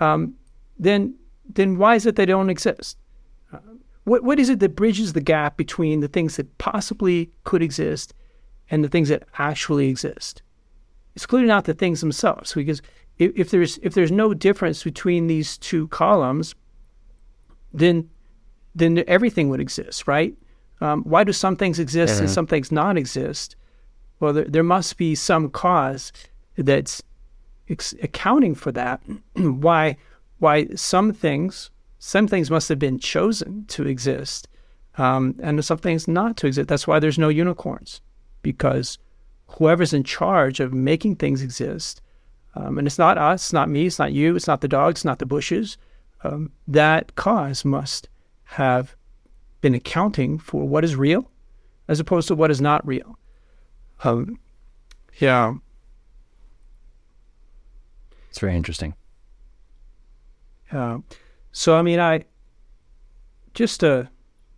[0.00, 0.34] um,
[0.78, 1.14] then
[1.48, 2.96] then why is it they don't exist?
[4.04, 8.14] What what is it that bridges the gap between the things that possibly could exist
[8.70, 10.42] and the things that actually exist?
[11.14, 12.82] It's clearly not the things themselves, because
[13.18, 16.54] if, if there's if there's no difference between these two columns,
[17.72, 18.10] then
[18.74, 20.34] then everything would exist, right?
[20.80, 23.54] Um, why do some things exist and some things not exist?
[24.18, 26.12] Well, there, there must be some cause
[26.56, 27.02] that's
[27.68, 29.00] ex- accounting for that.
[29.34, 29.96] why
[30.38, 31.70] why some things
[32.06, 34.46] some things must have been chosen to exist,
[34.98, 36.68] um, and some things not to exist.
[36.68, 38.02] That's why there's no unicorns,
[38.42, 38.98] because
[39.46, 42.02] whoever's in charge of making things exist,
[42.56, 44.98] um, and it's not us, it's not me, it's not you, it's not the dogs,
[44.98, 45.78] it's not the bushes.
[46.22, 48.10] Um, that cause must
[48.44, 48.94] have
[49.62, 51.30] been accounting for what is real,
[51.88, 53.18] as opposed to what is not real.
[54.04, 54.38] Um,
[55.20, 55.54] yeah,
[58.28, 58.92] it's very interesting.
[60.70, 60.98] Uh,
[61.54, 62.24] so I mean, I
[63.54, 64.08] just to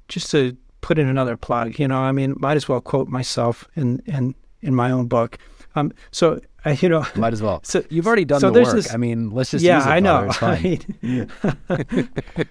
[0.08, 3.68] just to put in another plug, you know, I mean, might as well quote myself
[3.76, 5.38] in in in my own book.
[5.74, 7.60] Um, so uh, you know, might as well.
[7.64, 8.76] So you've already done so the there's work.
[8.76, 10.24] This, I mean, let's just yeah, I know.
[10.24, 11.30] It's fine.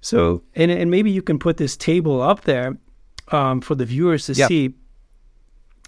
[0.00, 2.76] so and and maybe you can put this table up there
[3.28, 4.48] um, for the viewers to Yep.
[4.48, 4.74] see.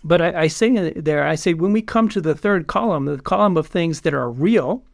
[0.05, 3.19] But I, I say there, I say when we come to the third column, the
[3.19, 4.85] column of things that are real,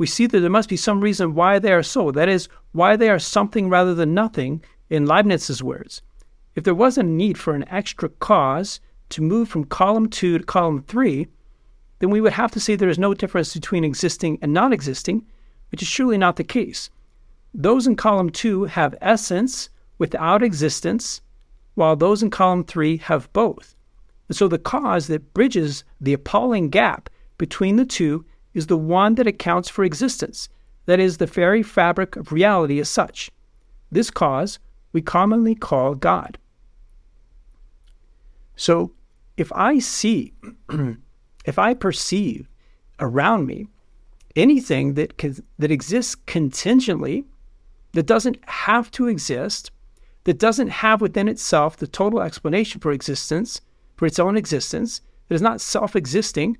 [0.00, 2.10] we see that there must be some reason why they are so.
[2.10, 6.00] That is, why they are something rather than nothing, in Leibniz's words.
[6.54, 10.44] If there wasn't a need for an extra cause to move from column two to
[10.44, 11.28] column three,
[11.98, 15.26] then we would have to say there is no difference between existing and not existing,
[15.70, 16.88] which is surely not the case.
[17.52, 21.20] Those in column two have essence without existence,
[21.74, 23.76] while those in column three have both.
[24.28, 29.14] And so the cause that bridges the appalling gap between the two is the one
[29.14, 30.48] that accounts for existence,
[30.86, 33.30] that is, the very fabric of reality as such.
[33.90, 34.58] This cause
[34.92, 36.38] we commonly call God.
[38.56, 38.92] So
[39.36, 40.32] if I see,
[41.44, 42.48] if I perceive
[42.98, 43.68] around me
[44.36, 47.24] anything that, can, that exists contingently,
[47.92, 49.70] that doesn't have to exist,
[50.24, 53.60] that doesn't have within itself the total explanation for existence,
[53.96, 56.58] for its own existence, that is not self existing,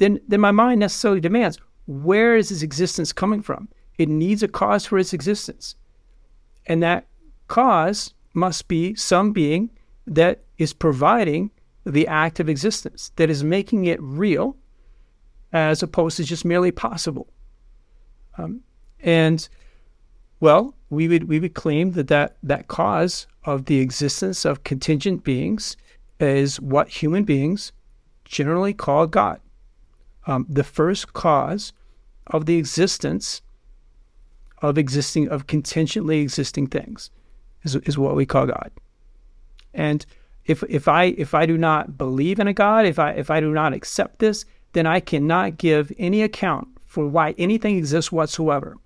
[0.00, 3.68] then, then my mind necessarily demands where is its existence coming from?
[3.98, 5.76] It needs a cause for its existence.
[6.66, 7.06] And that
[7.48, 9.70] cause must be some being
[10.06, 11.50] that is providing
[11.84, 14.56] the act of existence, that is making it real
[15.52, 17.28] as opposed to just merely possible.
[18.38, 18.62] Um,
[19.00, 19.46] and
[20.38, 25.24] well, we would we would claim that, that that cause of the existence of contingent
[25.24, 25.76] beings
[26.18, 27.72] is what human beings
[28.24, 29.40] generally call God.
[30.26, 31.72] Um, the first cause
[32.26, 33.42] of the existence
[34.62, 37.10] of existing of contingently existing things
[37.62, 38.70] is, is what we call God.
[39.72, 40.04] And
[40.44, 43.40] if if I if I do not believe in a God, if I if I
[43.40, 48.76] do not accept this, then I cannot give any account for why anything exists whatsoever.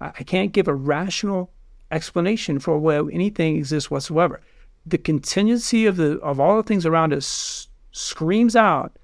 [0.00, 1.50] I, I can't give a rational
[1.90, 4.40] explanation for why anything exists whatsoever.
[4.86, 8.96] The contingency of the of all the things around us screams out,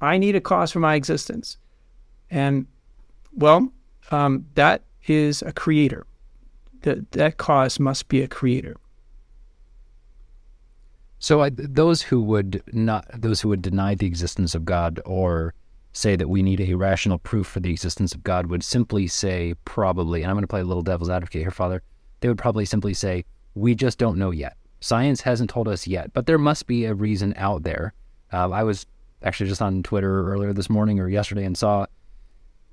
[0.00, 1.56] "I need a cause for my existence,"
[2.30, 2.66] and
[3.32, 3.72] well,
[4.10, 6.06] um, that is a creator.
[6.82, 8.76] That that cause must be a creator.
[11.18, 15.52] So I, those who would not, those who would deny the existence of God or
[15.92, 19.54] say that we need a rational proof for the existence of God would simply say
[19.66, 21.82] probably, and I'm going to play a little devil's advocate here, Father.
[22.20, 24.56] They would probably simply say we just don't know yet.
[24.80, 27.92] Science hasn't told us yet, but there must be a reason out there.
[28.32, 28.86] Uh, I was
[29.22, 31.86] actually just on Twitter earlier this morning or yesterday and saw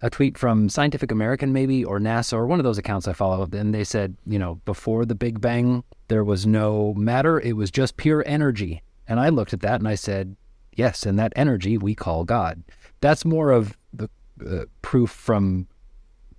[0.01, 3.47] a tweet from Scientific American, maybe, or NASA, or one of those accounts I follow.
[3.51, 7.71] And they said, you know, before the Big Bang, there was no matter, it was
[7.71, 8.83] just pure energy.
[9.07, 10.35] And I looked at that and I said,
[10.75, 12.63] yes, and that energy we call God.
[13.01, 14.09] That's more of the
[14.45, 15.67] uh, proof from,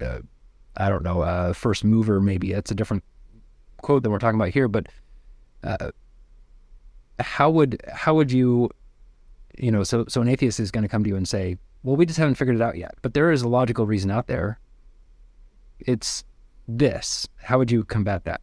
[0.00, 0.20] uh,
[0.76, 2.52] I don't know, uh, first mover, maybe.
[2.52, 3.02] That's a different
[3.78, 4.68] quote than we're talking about here.
[4.68, 4.86] But
[5.64, 5.90] uh,
[7.18, 8.70] how would how would you,
[9.58, 11.96] you know, so so an atheist is going to come to you and say, well,
[11.96, 12.94] we just haven't figured it out yet.
[13.02, 14.58] But there is a logical reason out there.
[15.80, 16.24] It's
[16.66, 17.28] this.
[17.36, 18.40] How would you combat that?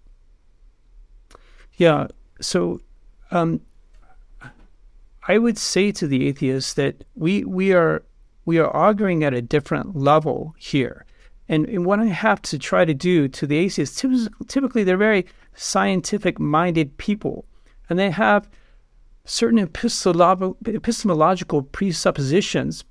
[1.74, 2.08] Yeah.
[2.42, 2.82] So
[3.32, 3.62] um,
[5.28, 8.04] I would say to the atheist that we we are
[8.46, 11.06] we are arguing at a different level here.
[11.48, 14.04] And, and what I have to try to do to the atheists,
[14.48, 17.46] typically they're very scientific minded people,
[17.88, 18.50] and they have
[19.26, 22.86] certain epistemological, presuppositions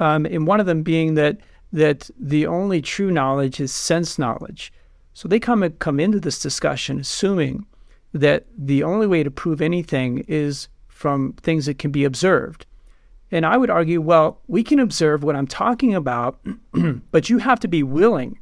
[0.00, 1.38] um, and one of them being that
[1.70, 4.72] that the only true knowledge is sense knowledge.
[5.12, 7.66] So they come come into this discussion assuming
[8.14, 12.64] that the only way to prove anything is from things that can be observed.
[13.30, 16.40] And I would argue, well, we can observe what I'm talking about,
[17.10, 18.38] but you have to be willing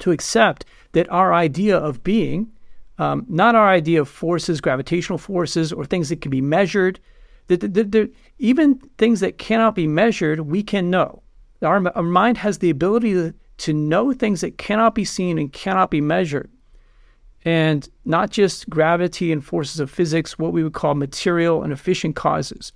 [0.00, 2.50] to accept that our idea of being,
[2.98, 7.00] um, not our idea of forces, gravitational forces, or things that can be measured,
[7.46, 11.22] that, that, that, even things that cannot be measured, we can know.
[11.62, 15.52] Our, our mind has the ability to, to know things that cannot be seen and
[15.52, 16.50] cannot be measured.
[17.44, 22.14] And not just gravity and forces of physics, what we would call material and efficient
[22.14, 22.72] causes.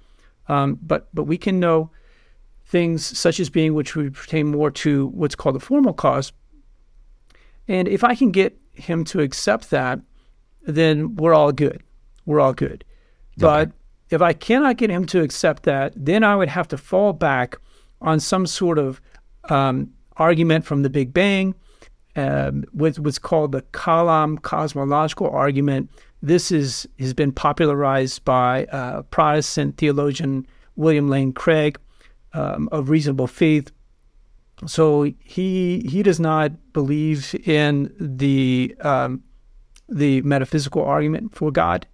[0.48, 1.90] Um, but, but we can know
[2.64, 6.32] things such as being, which would pertain more to what's called the formal cause.
[7.68, 10.00] And if I can get him to accept that,
[10.62, 11.82] then we're all good.
[12.24, 12.84] We're all good.
[13.38, 13.38] Okay.
[13.38, 13.72] But
[14.10, 17.56] if I cannot get him to accept that, then I would have to fall back
[18.00, 19.00] on some sort of
[19.48, 21.54] um, argument from the Big Bang,
[22.14, 25.90] um, with what's called the Kalam cosmological argument.
[26.22, 31.78] This is has been popularized by uh, Protestant theologian William Lane Craig
[32.32, 33.70] um, of Reasonable Faith.
[34.64, 39.22] So he he does not believe in the um,
[39.88, 41.86] the metaphysical argument for God.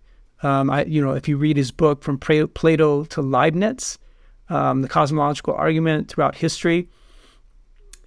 [0.43, 3.99] Um, I, you know, if you read his book from Plato to Leibniz,
[4.49, 6.89] um, the cosmological argument throughout history,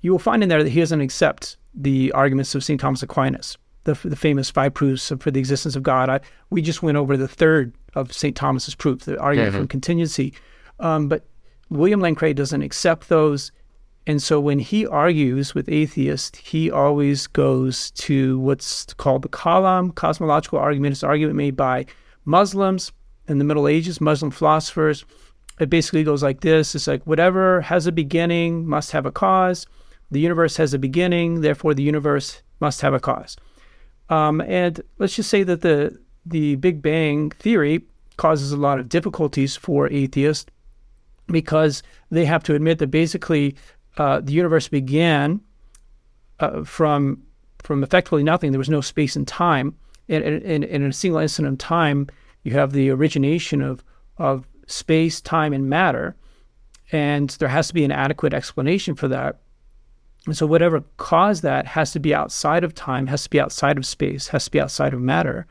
[0.01, 2.79] you will find in there that he doesn't accept the arguments of St.
[2.79, 6.10] Thomas Aquinas, the, the famous five proofs for the existence of God.
[6.10, 8.35] I, we just went over the third of St.
[8.35, 9.60] Thomas's proof, the argument mm-hmm.
[9.60, 10.33] from contingency.
[10.79, 11.25] Um, but
[11.69, 13.51] William Lane Craig doesn't accept those.
[14.08, 19.95] And so when he argues with atheists, he always goes to what's called the Kalam
[19.95, 20.93] cosmological argument.
[20.93, 21.87] It's an argument made by
[22.23, 22.91] Muslims
[23.27, 25.06] in the Middle Ages, Muslim philosophers,
[25.60, 29.65] it basically goes like this it's like whatever has a beginning must have a cause.
[30.12, 33.37] The universe has a beginning, therefore, the universe must have a cause.
[34.10, 37.81] Um, and let's just say that the, the Big Bang theory
[38.17, 40.45] causes a lot of difficulties for atheists
[41.27, 41.81] because
[42.12, 43.56] they have to admit that basically
[43.98, 45.41] uh, the universe began
[46.39, 47.21] uh, from
[47.60, 48.52] from effectively nothing.
[48.52, 49.75] There was no space and time,
[50.08, 52.08] and, and, and in a single instant of time,
[52.43, 53.83] you have the origination of
[54.17, 56.15] of space, time, and matter.
[56.91, 59.39] And there has to be an adequate explanation for that.
[60.25, 63.77] And so, whatever caused that has to be outside of time, has to be outside
[63.77, 65.48] of space, has to be outside of matter.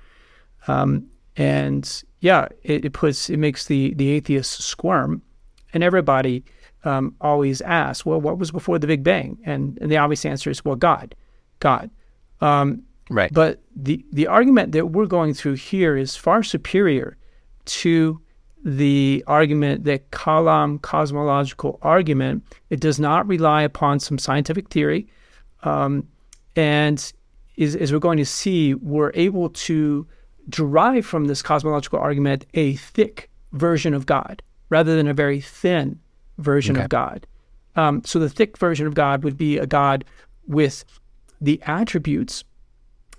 [0.66, 5.22] Um, and yeah, it, it, puts it makes the the atheist squirm,
[5.72, 6.44] and everybody
[6.84, 9.38] um, always ask, well, what was before the Big Bang?
[9.44, 11.14] And, and the obvious answer is, well, God,
[11.60, 11.90] God.
[12.40, 13.32] Um, right.
[13.32, 17.16] But the the argument that we're going through here is far superior
[17.66, 18.20] to
[18.64, 22.44] the argument that Kalam cosmological argument.
[22.70, 25.06] It does not rely upon some scientific theory,
[25.62, 26.08] um,
[26.56, 27.12] and
[27.56, 30.06] is, as we're going to see, we're able to
[30.48, 36.00] derive from this cosmological argument a thick version of God rather than a very thin
[36.38, 36.84] version okay.
[36.84, 37.26] of God.
[37.76, 40.04] Um, so the thick version of God would be a God
[40.46, 40.84] with
[41.40, 42.44] the attributes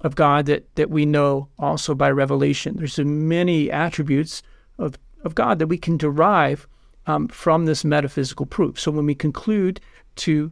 [0.02, 2.76] of God that that we know also by revelation.
[2.78, 4.44] There's many attributes
[4.78, 6.68] of of God that we can derive
[7.08, 8.80] um, from this metaphysical proof.
[8.80, 9.80] So when we conclude
[10.18, 10.52] to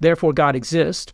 [0.00, 1.12] therefore God exists,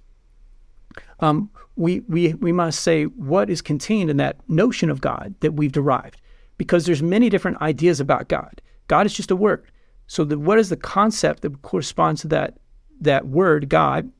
[1.20, 5.55] um, we, we, we must say what is contained in that notion of God that
[5.55, 6.20] we've derived,
[6.57, 8.61] because there's many different ideas about God.
[8.87, 9.64] God is just a word.
[10.07, 12.59] So the, what is the concept that corresponds to that
[13.00, 14.11] that word God?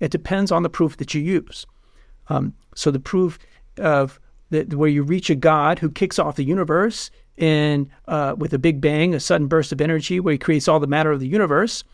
[0.00, 1.66] It depends on the proof that you use.
[2.28, 3.38] Um, so the proof
[3.78, 4.18] of
[4.50, 8.80] where you reach a God who kicks off the universe in uh, with a big
[8.80, 11.84] bang, a sudden burst of energy where he creates all the matter of the universe,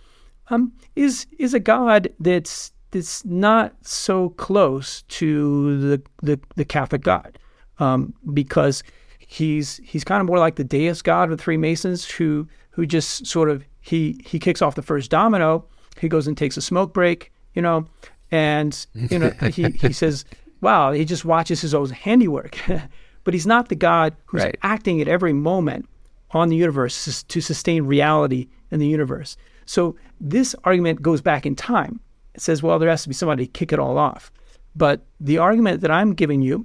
[0.51, 7.03] um, is is a God that's that's not so close to the the, the Catholic
[7.03, 7.39] God,
[7.79, 8.83] um, because
[9.19, 12.49] he's he's kind of more like the deist God of the Freemasons, who
[12.79, 15.65] who just sort of he he kicks off the first domino,
[16.01, 17.85] he goes and takes a smoke break, you know,
[18.31, 20.25] and you know he he says,
[20.61, 22.57] "Wow," he just watches his own handiwork.
[23.25, 24.57] but he's not the God who's right.
[24.63, 25.89] acting at every moment
[26.31, 29.37] on the universe to sustain reality in the universe.
[29.67, 31.99] So this argument goes back in time.
[32.37, 34.31] It says, well, there has to be somebody to kick it all off.
[34.77, 36.65] But the argument that I'm giving you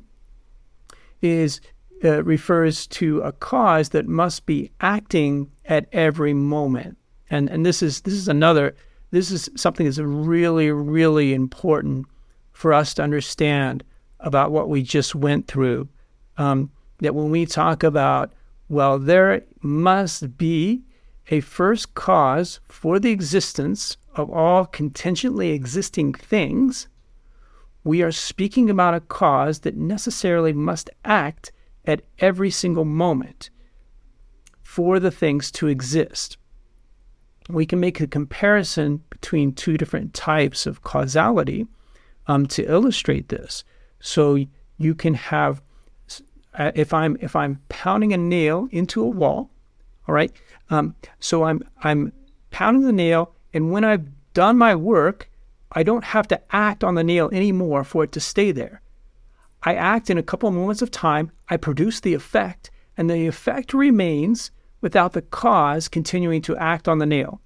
[1.23, 1.59] is
[2.03, 6.97] uh, refers to a cause that must be acting at every moment.
[7.29, 8.75] And and this is this is another
[9.11, 12.05] this is something that's really really important
[12.51, 13.83] for us to understand
[14.19, 15.87] about what we just went through
[16.37, 18.33] um, that when we talk about,
[18.69, 20.81] well, there must be
[21.29, 26.87] a first cause for the existence of all contingently existing things,
[27.83, 31.51] we are speaking about a cause that necessarily must act
[31.85, 33.49] at every single moment
[34.61, 36.37] for the things to exist.
[37.49, 41.67] We can make a comparison between two different types of causality
[42.27, 43.63] um, to illustrate this.
[43.99, 44.37] So
[44.77, 45.61] you can have
[46.55, 49.49] uh, if I'm if I'm pounding a nail into a wall,
[50.07, 50.31] all right.
[50.69, 52.13] Um, so I'm I'm
[52.51, 55.29] pounding the nail, and when I've done my work,
[55.71, 58.82] I don't have to act on the nail anymore for it to stay there.
[59.63, 61.31] I act in a couple of moments of time.
[61.49, 64.51] I produce the effect, and the effect remains
[64.81, 67.41] without the cause continuing to act on the nail.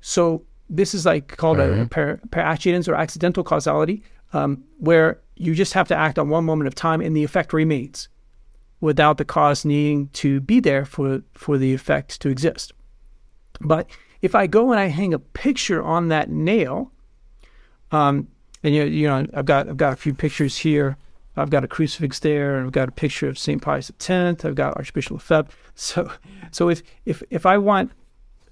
[0.00, 5.54] So this is like called a per, per accidens or accidental causality, um, where you
[5.54, 8.08] just have to act on one moment of time and the effect remains
[8.80, 12.72] without the cause needing to be there for, for the effect to exist.
[13.60, 13.90] But
[14.22, 16.92] if I go and I hang a picture on that nail,
[17.90, 18.28] um,
[18.62, 20.96] and you, you know, I've got I've got a few pictures here.
[21.36, 24.44] I've got a crucifix there, and I've got a picture of Saint Pius X.
[24.44, 25.52] I've got Archbishop Lefebvre.
[25.74, 26.10] So,
[26.50, 27.92] so if if if I want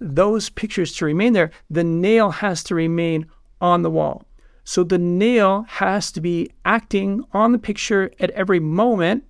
[0.00, 3.26] those pictures to remain there, the nail has to remain
[3.60, 4.24] on the wall.
[4.64, 9.24] So the nail has to be acting on the picture at every moment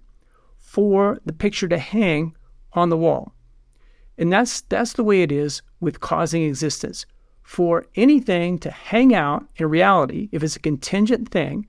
[0.56, 2.36] for the picture to hang
[2.74, 3.32] on the wall.
[4.16, 7.06] And that's that's the way it is with causing existence.
[7.50, 11.66] For anything to hang out in reality, if it's a contingent thing,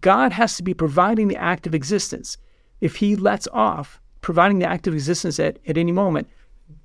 [0.00, 2.36] God has to be providing the act of existence.
[2.80, 6.28] If he lets off providing the act of existence at, at any moment,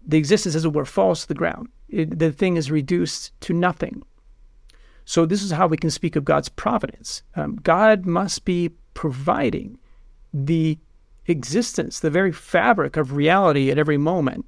[0.06, 1.70] the existence, as it were, falls to the ground.
[1.90, 4.04] It, the thing is reduced to nothing.
[5.06, 7.24] So, this is how we can speak of God's providence.
[7.36, 9.80] Um, God must be providing
[10.32, 10.78] the
[11.26, 14.46] existence, the very fabric of reality at every moment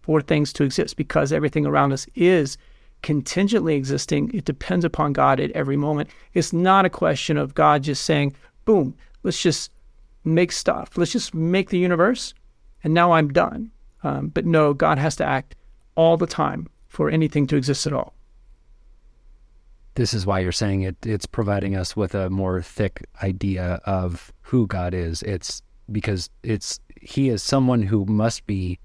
[0.00, 2.56] for things to exist because everything around us is
[3.02, 4.30] contingently existing.
[4.34, 6.10] It depends upon God at every moment.
[6.34, 8.34] It's not a question of God just saying,
[8.64, 9.70] boom, let's just
[10.24, 12.34] make stuff, let's just make the universe,
[12.84, 13.70] and now I'm done.
[14.02, 15.56] Um, but no, God has to act
[15.94, 18.14] all the time for anything to exist at all
[19.94, 24.32] this is why you're saying it it's providing us with a more thick idea of
[24.40, 25.22] who God is.
[25.22, 28.78] It's because it's he is someone who must be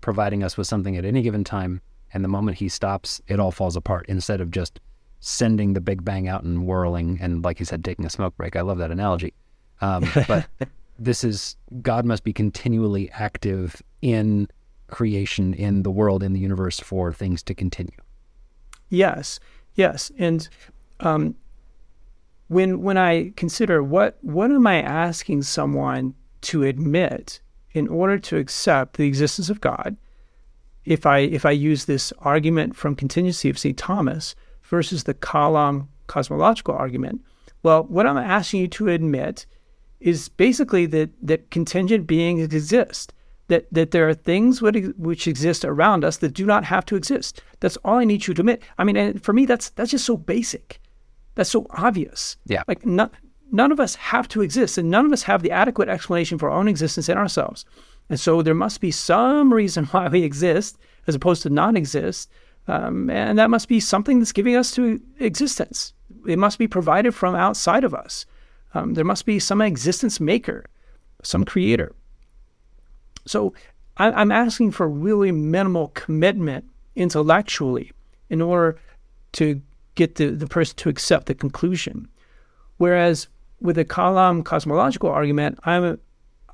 [0.00, 1.80] providing us with something at any given time,
[2.14, 4.80] and the moment he stops, it all falls apart instead of just
[5.20, 8.56] sending the Big Bang out and whirling and, like you said, taking a smoke break.
[8.56, 9.34] I love that analogy.
[9.80, 10.46] Um, but
[10.98, 14.48] this is God must be continually active in
[14.86, 17.98] creation, in the world, in the universe for things to continue.
[18.90, 19.40] Yes,
[19.74, 20.48] yes, and
[21.00, 21.34] um,
[22.48, 27.40] when when I consider what what am I asking someone to admit
[27.72, 29.96] in order to accept the existence of God,
[30.84, 33.76] if I if I use this argument from contingency of St.
[33.76, 37.22] Thomas versus the Kalam cosmological argument,
[37.62, 39.46] well, what I'm asking you to admit
[40.00, 43.12] is basically that that contingent beings exist.
[43.48, 47.42] That that there are things which exist around us that do not have to exist.
[47.60, 48.62] That's all I need you to admit.
[48.78, 50.80] I mean, and for me, that's that's just so basic.
[51.34, 52.36] That's so obvious.
[52.46, 52.62] Yeah.
[52.66, 53.12] Like not,
[53.52, 56.50] none of us have to exist, and none of us have the adequate explanation for
[56.50, 57.64] our own existence in ourselves.
[58.08, 62.30] And so there must be some reason why we exist as opposed to non exist.
[62.66, 65.92] Um, and that must be something that's giving us to existence.
[66.26, 68.24] It must be provided from outside of us.
[68.72, 70.64] Um, there must be some existence maker,
[71.22, 71.92] some creator.
[73.26, 73.54] So
[73.98, 76.64] I, I'm asking for really minimal commitment
[76.96, 77.92] intellectually
[78.30, 78.78] in order
[79.32, 79.60] to
[79.94, 82.08] get the, the person to accept the conclusion.
[82.78, 83.28] Whereas
[83.60, 85.98] with the Kalam cosmological argument, I'm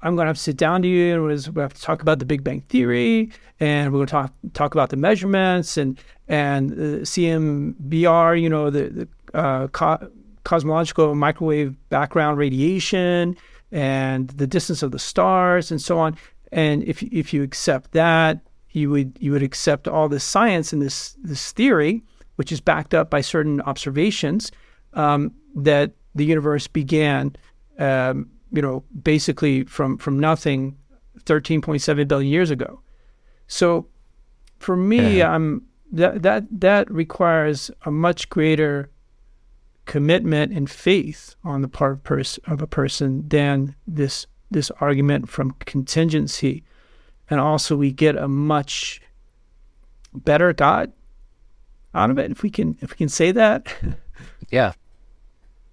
[0.03, 1.83] I'm going to have to sit down to you and we're going to have to
[1.83, 5.77] talk about the Big Bang theory, and we're going to talk talk about the measurements
[5.77, 5.99] and
[6.29, 10.11] and the CMBR, you know, the, the uh, co-
[10.45, 13.37] cosmological microwave background radiation
[13.73, 16.17] and the distance of the stars and so on.
[16.53, 18.41] And if if you accept that,
[18.71, 22.03] you would you would accept all this science and this this theory,
[22.37, 24.51] which is backed up by certain observations
[24.95, 27.37] um, that the universe began.
[27.79, 30.77] Um, you know, basically from from nothing
[31.25, 32.81] 13.7 billion years ago.
[33.47, 33.87] So
[34.59, 35.23] for me.
[35.23, 38.91] I'm um, that that that requires a much greater
[39.87, 45.29] commitment and faith on the part of, pers- of a person than this this argument
[45.29, 46.63] from contingency,
[47.29, 49.01] and also we get a much
[50.13, 50.93] better God
[51.95, 53.75] out of it if we can if we can say that.
[54.51, 54.73] yeah,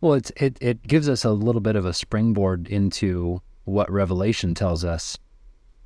[0.01, 4.53] well, it's it it gives us a little bit of a springboard into what Revelation
[4.53, 5.17] tells us.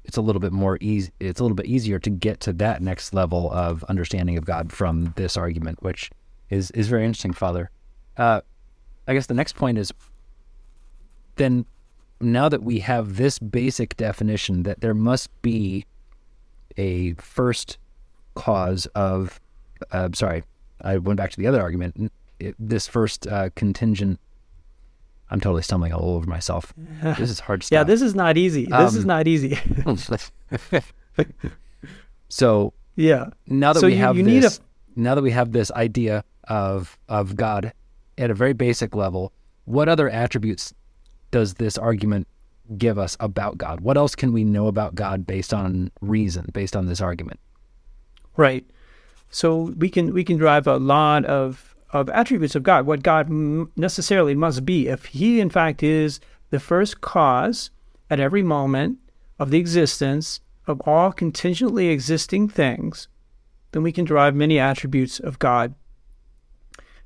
[0.04, 1.12] It's a little bit more easy.
[1.20, 4.72] It's a little bit easier to get to that next level of understanding of God
[4.72, 6.12] from this argument, which
[6.50, 7.70] is is very interesting, Father.
[8.18, 8.42] Uh,
[9.08, 9.94] I guess the next point is
[11.36, 11.66] then
[12.20, 15.86] now that we have this basic definition that there must be
[16.78, 17.78] a first
[18.36, 19.40] cause of,
[19.92, 20.44] uh, sorry,
[20.82, 24.20] I went back to the other argument it, this first uh, contingent.
[25.30, 26.74] I'm totally stumbling all over myself.
[27.18, 27.76] This is hard stuff.
[27.76, 28.66] yeah, this is not easy.
[28.66, 29.58] This um, is not easy.
[32.30, 34.62] so yeah, now that so we you, have you this, a...
[35.00, 37.74] now that we have this idea of of God
[38.18, 39.32] at a very basic level,
[39.66, 40.74] what other attributes
[41.32, 42.28] does this argument
[42.78, 43.82] give us about God?
[43.82, 47.40] What else can we know about God based on reason, based on this argument?
[48.38, 48.66] Right.
[49.30, 53.30] So we can we can drive a lot of of attributes of God, what God
[53.76, 54.88] necessarily must be.
[54.88, 56.20] If He, in fact, is
[56.50, 57.70] the first cause
[58.10, 58.98] at every moment
[59.40, 63.08] of the existence of all contingently existing things,
[63.72, 65.74] then we can derive many attributes of God.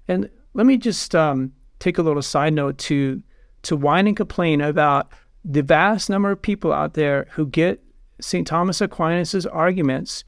[0.07, 3.21] And let me just um, take a little side note to
[3.63, 5.11] to whine and complain about
[5.43, 7.83] the vast number of people out there who get
[8.21, 8.45] St.
[8.45, 10.23] Thomas Aquinas's arguments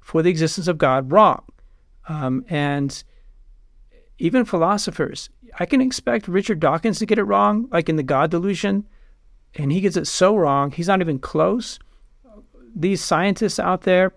[0.00, 1.44] for the existence of God wrong.
[2.08, 3.02] Um, and
[4.20, 5.30] even philosophers.
[5.58, 8.86] I can expect Richard Dawkins to get it wrong, like in the God delusion,
[9.56, 11.78] and he gets it so wrong, he's not even close.
[12.76, 14.12] These scientists out there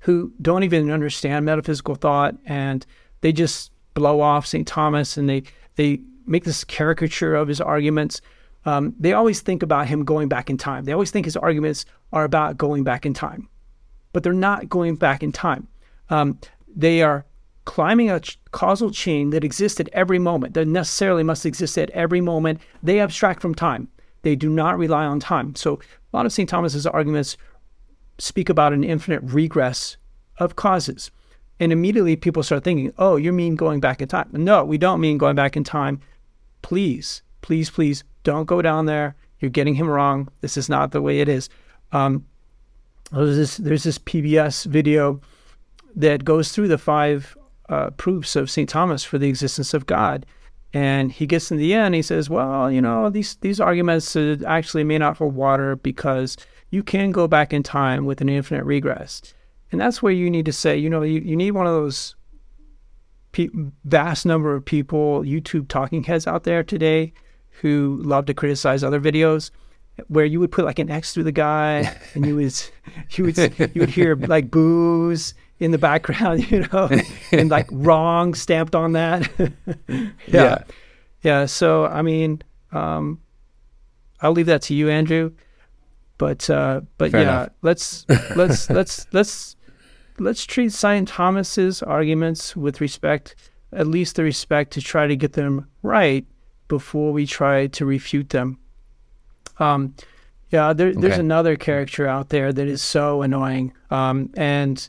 [0.00, 2.86] who don't even understand metaphysical thought and
[3.22, 4.66] they just blow off St.
[4.66, 5.42] Thomas and they,
[5.74, 8.20] they make this caricature of his arguments.
[8.64, 10.84] Um, they always think about him going back in time.
[10.84, 13.48] They always think his arguments are about going back in time,
[14.12, 15.66] but they're not going back in time.
[16.10, 17.24] Um, they are
[17.66, 21.90] climbing a ch- causal chain that exists at every moment, that necessarily must exist at
[21.90, 22.60] every moment.
[22.82, 23.88] They abstract from time.
[24.22, 25.54] They do not rely on time.
[25.54, 26.48] So a lot of St.
[26.48, 27.36] Thomas's arguments
[28.18, 29.98] speak about an infinite regress
[30.38, 31.10] of causes.
[31.60, 34.28] And immediately people start thinking, oh, you mean going back in time.
[34.32, 36.00] No, we don't mean going back in time.
[36.62, 39.14] Please, please, please don't go down there.
[39.40, 40.28] You're getting him wrong.
[40.40, 41.48] This is not the way it is.
[41.92, 42.26] Um,
[43.12, 45.20] there's this, there's this PBS video
[45.94, 47.36] that goes through the five
[47.68, 48.68] uh, proofs of St.
[48.68, 50.26] Thomas for the existence of God.
[50.72, 54.36] And he gets in the end, he says, well, you know, these, these arguments uh,
[54.46, 56.36] actually may not hold water because
[56.70, 59.22] you can go back in time with an infinite regress.
[59.72, 62.14] And that's where you need to say, you know, you, you need one of those
[63.32, 63.48] pe-
[63.84, 67.12] vast number of people, YouTube talking heads out there today
[67.60, 69.50] who love to criticize other videos
[70.08, 72.54] where you would put like an X through the guy and you would
[73.12, 76.88] you would you would hear like boos in the background, you know,
[77.32, 79.30] and like wrong stamped on that.
[79.88, 80.10] yeah.
[80.26, 80.58] yeah.
[81.22, 81.46] yeah.
[81.46, 82.42] So I mean,
[82.72, 83.20] um,
[84.20, 85.32] I'll leave that to you, Andrew.
[86.18, 87.50] But uh, but Fair yeah, enough.
[87.62, 89.56] let's let's let's let's
[90.18, 91.06] let's treat St.
[91.06, 93.34] Thomas's arguments with respect,
[93.72, 96.26] at least the respect to try to get them right
[96.68, 98.58] before we try to refute them.
[99.58, 99.94] Um,
[100.50, 103.72] yeah, there, there's another character out there that is so annoying.
[103.90, 104.88] Um, and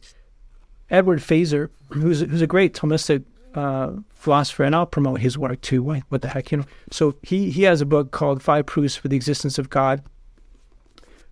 [0.90, 3.24] Edward Feser, who's who's a great Thomistic
[3.56, 5.82] uh, philosopher, and I'll promote his work too.
[5.82, 6.66] What, what the heck, you know?
[6.92, 10.04] So he he has a book called Five Proofs for the Existence of God.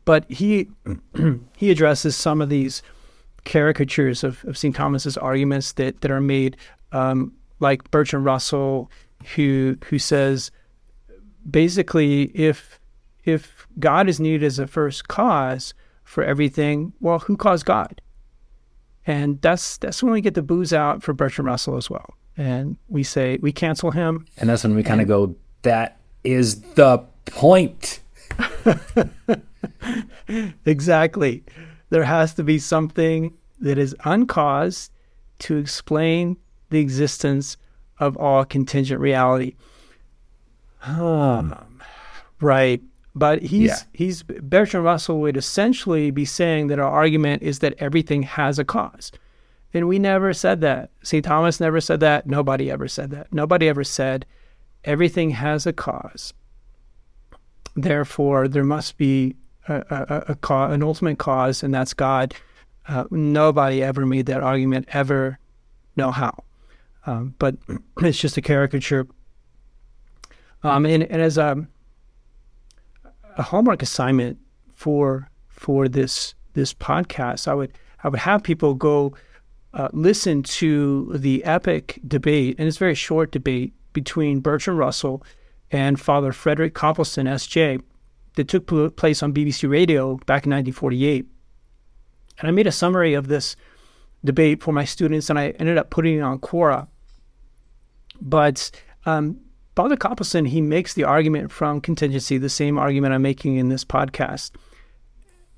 [0.05, 0.69] But he
[1.55, 2.81] he addresses some of these
[3.43, 4.75] caricatures of, of St.
[4.75, 6.57] Thomas's arguments that, that are made,
[6.91, 8.89] um, like Bertrand Russell,
[9.35, 10.51] who who says
[11.49, 12.79] basically if
[13.23, 18.01] if God is needed as a first cause for everything, well, who caused God?
[19.07, 22.13] And that's that's when we get the boos out for Bertrand Russell as well.
[22.37, 24.25] And we say we cancel him.
[24.37, 28.01] And that's when we kind of go, that is the point.
[30.65, 31.43] exactly.
[31.89, 34.91] There has to be something that is uncaused
[35.39, 36.37] to explain
[36.69, 37.57] the existence
[37.99, 39.55] of all contingent reality.
[40.83, 41.55] Um,
[42.41, 42.81] right.
[43.15, 43.77] But he's yeah.
[43.93, 48.65] he's Bertrand Russell would essentially be saying that our argument is that everything has a
[48.65, 49.11] cause.
[49.73, 50.91] And we never said that.
[51.01, 51.23] St.
[51.23, 52.27] Thomas never said that.
[52.27, 53.33] Nobody ever said that.
[53.33, 54.25] Nobody ever said
[54.83, 56.33] everything has a cause.
[57.75, 59.35] Therefore, there must be
[59.67, 62.33] a, a, a cause, an ultimate cause, and that's God.
[62.87, 65.39] Uh, nobody ever made that argument ever.
[65.95, 66.43] know how.
[67.05, 67.55] Um, but
[68.01, 69.07] it's just a caricature.
[70.63, 71.67] Um, and, and as a
[73.37, 74.37] a homework assignment
[74.73, 77.73] for for this this podcast, I would
[78.03, 79.13] I would have people go
[79.73, 85.23] uh, listen to the epic debate, and it's a very short debate between Bertrand Russell
[85.69, 87.79] and Father Frederick Copleston, S.J.,
[88.35, 91.25] that took place on BBC Radio back in 1948.
[92.39, 93.55] And I made a summary of this
[94.23, 96.87] debate for my students, and I ended up putting it on Quora.
[98.21, 98.71] But
[99.05, 99.39] um,
[99.75, 103.83] Father Copleston, he makes the argument from contingency, the same argument I'm making in this
[103.83, 104.51] podcast.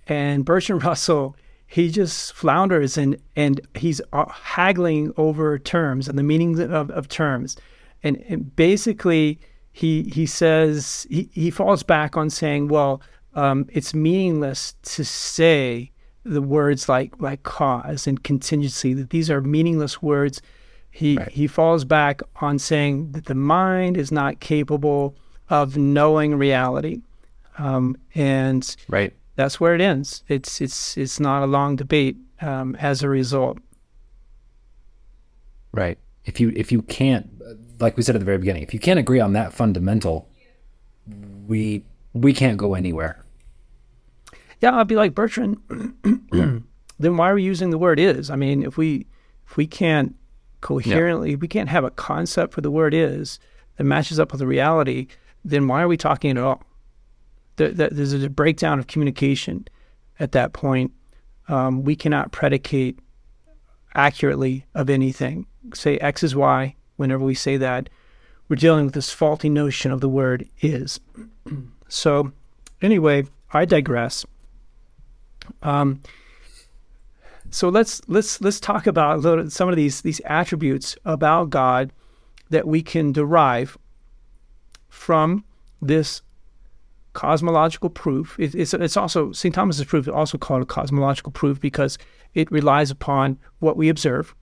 [0.07, 1.35] And Bertrand Russell,
[1.67, 7.07] he just flounders and, and he's uh, haggling over terms and the meanings of, of
[7.07, 7.57] terms.
[8.01, 9.39] And, and basically,
[9.71, 13.01] he, he says, he, he falls back on saying, well,
[13.35, 15.91] um, it's meaningless to say
[16.23, 20.41] the words like, like cause and contingency, that these are meaningless words
[20.97, 21.29] he right.
[21.29, 25.15] he falls back on saying that the mind is not capable
[25.47, 27.03] of knowing reality,
[27.59, 29.13] um, and right.
[29.35, 30.23] that's where it ends.
[30.27, 33.59] It's it's it's not a long debate um, as a result.
[35.71, 35.99] Right.
[36.25, 37.29] If you if you can't,
[37.79, 40.27] like we said at the very beginning, if you can't agree on that fundamental,
[41.45, 41.83] we
[42.13, 43.23] we can't go anywhere.
[44.61, 45.59] Yeah, I'd be like Bertrand.
[46.97, 48.31] then why are we using the word is?
[48.31, 49.05] I mean, if we
[49.45, 50.15] if we can't
[50.61, 53.39] coherently, we can't have a concept for the word is
[53.77, 55.07] that matches up with the reality,
[55.45, 56.63] then why are we talking at all?
[57.57, 59.67] There, there's a breakdown of communication
[60.19, 60.91] at that point.
[61.47, 62.99] Um, we cannot predicate
[63.95, 65.47] accurately of anything.
[65.73, 67.89] Say X is Y whenever we say that.
[68.49, 70.99] We're dealing with this faulty notion of the word is.
[71.87, 72.31] so,
[72.81, 74.25] anyway, I digress.
[75.61, 76.01] Um,
[77.49, 81.91] so let's let's let's talk about some of these these attributes about God
[82.49, 83.77] that we can derive
[84.89, 85.43] from
[85.81, 86.21] this
[87.13, 88.39] cosmological proof.
[88.39, 89.53] It, it's it's also St.
[89.53, 91.97] Thomas's proof is also called a cosmological proof because
[92.33, 94.35] it relies upon what we observe.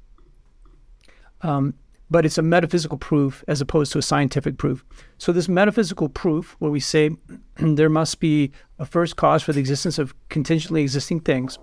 [1.42, 1.76] Um,
[2.10, 4.86] but it's a metaphysical proof as opposed to a scientific proof.
[5.18, 7.12] So this metaphysical proof, where we say
[7.58, 11.58] there must be a first cause for the existence of contingently existing things,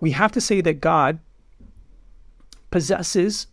[0.00, 1.18] we have to say that God
[2.70, 3.46] possesses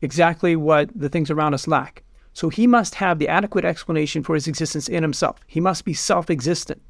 [0.00, 2.02] exactly what the things around us lack.
[2.32, 5.38] So he must have the adequate explanation for his existence in himself.
[5.46, 6.80] He must be self existent.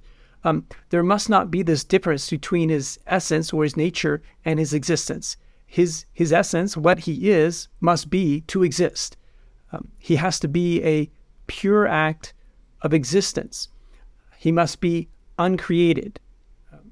[0.45, 4.73] Um, there must not be this difference between his essence or his nature and his
[4.73, 5.37] existence.
[5.67, 9.17] His, his essence, what he is, must be to exist.
[9.73, 11.11] Um, he has to be a
[11.47, 12.33] pure act
[12.83, 13.69] of existence.
[14.39, 15.09] He must be
[15.39, 16.19] uncreated.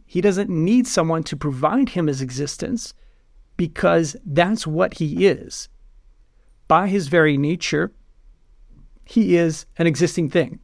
[0.09, 2.95] He doesn't need someone to provide him his existence
[3.59, 5.69] because that's what he is.
[6.67, 7.93] By his very nature,
[9.05, 10.61] he is an existing thing.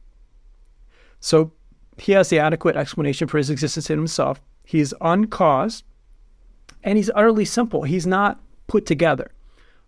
[1.19, 1.53] So
[1.97, 4.41] he has the adequate explanation for his existence in himself.
[4.63, 5.83] He is uncaused
[6.83, 7.83] and he's utterly simple.
[7.83, 9.31] He's not put together.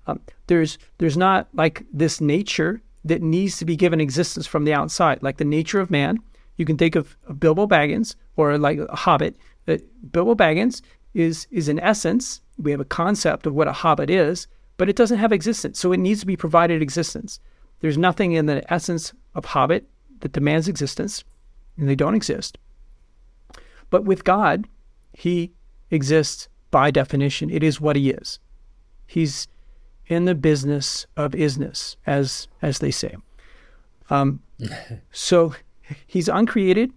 [0.06, 4.74] Um, there's there's not like this nature that needs to be given existence from the
[4.74, 6.20] outside, like the nature of man.
[6.58, 9.38] You can think of, Bilbo Baggins or like a Hobbit.
[9.68, 9.78] Uh,
[10.12, 10.82] Bilbo Baggins
[11.14, 14.48] is is in essence we have a concept of what a Hobbit is,
[14.78, 17.40] but it doesn't have existence, so it needs to be provided existence.
[17.80, 19.88] There's nothing in the essence of Hobbit
[20.22, 21.24] that demands existence,
[21.78, 22.58] and they don't exist.
[23.90, 24.68] But with God,
[25.14, 25.52] He
[25.92, 27.50] exists by definition.
[27.50, 28.40] It is what He is.
[29.06, 29.48] He's
[30.08, 33.16] in the business of isness, as as they say.
[34.10, 34.42] Um,
[35.12, 35.54] so
[36.06, 36.92] He's uncreated.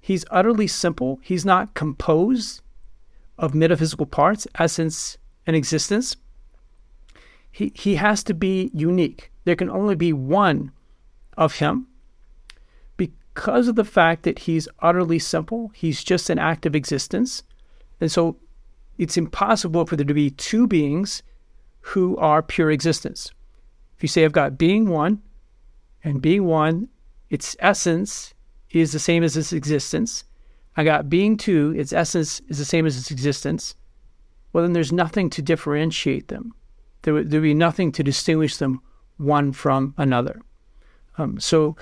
[0.00, 1.20] He's utterly simple.
[1.22, 2.62] He's not composed
[3.38, 6.16] of metaphysical parts, essence, and existence.
[7.50, 9.30] He, he has to be unique.
[9.44, 10.72] There can only be one
[11.36, 11.86] of him
[12.96, 15.72] because of the fact that he's utterly simple.
[15.74, 17.42] He's just an act of existence.
[18.00, 18.36] And so
[18.98, 21.22] it's impossible for there to be two beings
[21.80, 23.32] who are pure existence.
[23.96, 25.22] If you say, I've got being one,
[26.04, 26.88] and being one,
[27.30, 28.34] its essence
[28.70, 30.24] is the same as its existence.
[30.76, 33.74] I got being two, its essence is the same as its existence.
[34.52, 36.54] Well, then there's nothing to differentiate them.
[37.02, 38.80] There would, there be nothing to distinguish them
[39.16, 40.40] one from another.
[41.18, 41.76] Um, so,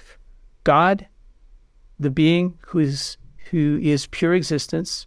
[0.64, 1.06] God,
[1.98, 3.16] the being who is
[3.50, 5.06] who is pure existence,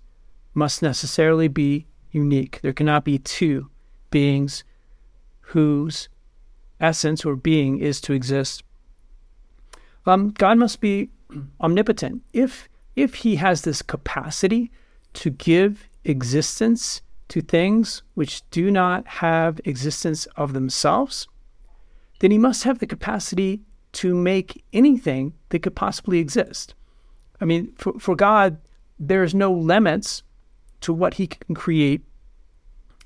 [0.54, 2.60] must necessarily be unique.
[2.62, 3.70] There cannot be two
[4.10, 4.64] beings
[5.40, 6.10] whose
[6.80, 8.64] essence or being is to exist
[10.06, 11.10] um, God must be
[11.60, 12.22] omnipotent.
[12.34, 14.72] If if He has this capacity
[15.14, 21.28] to give existence to things which do not have existence of themselves,
[22.20, 23.62] then He must have the capacity
[23.94, 26.74] to make anything that could possibly exist.
[27.40, 28.58] I mean, for, for God,
[29.00, 30.24] there's no limits
[30.82, 32.02] to what He can create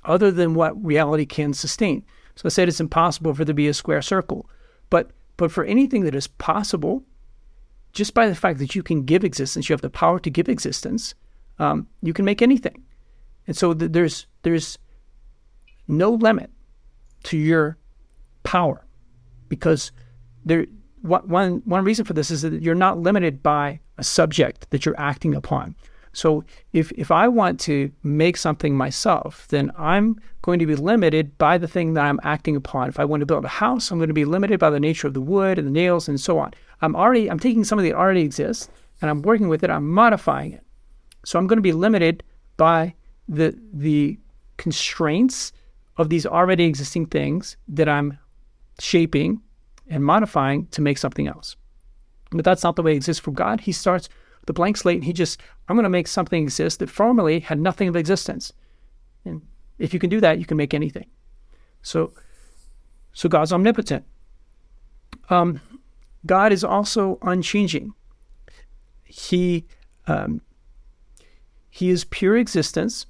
[0.04, 2.04] other than what reality can sustain.
[2.36, 4.48] So I said it's impossible for there to be a square circle.
[4.90, 7.04] But but for anything that is possible,
[7.92, 10.48] just by the fact that you can give existence, you have the power to give
[10.48, 11.14] existence,
[11.58, 12.84] um, you can make anything.
[13.46, 14.78] And so th- there's there's
[15.88, 16.50] no limit
[17.24, 17.78] to your
[18.42, 18.84] power
[19.48, 19.92] because
[20.44, 20.66] there
[21.00, 24.98] one one reason for this is that you're not limited by a subject that you're
[24.98, 25.74] acting upon.
[26.16, 31.36] So if if I want to make something myself, then I'm going to be limited
[31.36, 32.88] by the thing that I'm acting upon.
[32.88, 35.06] If I want to build a house, I'm going to be limited by the nature
[35.06, 36.54] of the wood and the nails and so on.
[36.80, 38.70] I'm already I'm taking something that already exists
[39.02, 40.64] and I'm working with it, I'm modifying it.
[41.26, 42.22] So I'm going to be limited
[42.56, 42.94] by
[43.28, 44.18] the the
[44.56, 45.52] constraints
[45.98, 48.18] of these already existing things that I'm
[48.80, 49.42] shaping
[49.86, 51.56] and modifying to make something else.
[52.30, 53.60] But that's not the way it exists for God.
[53.60, 54.08] He starts
[54.46, 57.58] the blank slate and he just, I'm going to make something exist that formerly had
[57.58, 58.52] nothing of existence.
[59.24, 59.42] And
[59.78, 61.06] if you can do that, you can make anything.
[61.82, 62.12] So,
[63.12, 64.04] so God's omnipotent.
[65.28, 65.60] Um,
[66.24, 67.94] God is also unchanging.
[69.04, 69.66] He,
[70.06, 70.40] um,
[71.70, 73.06] he is pure existence.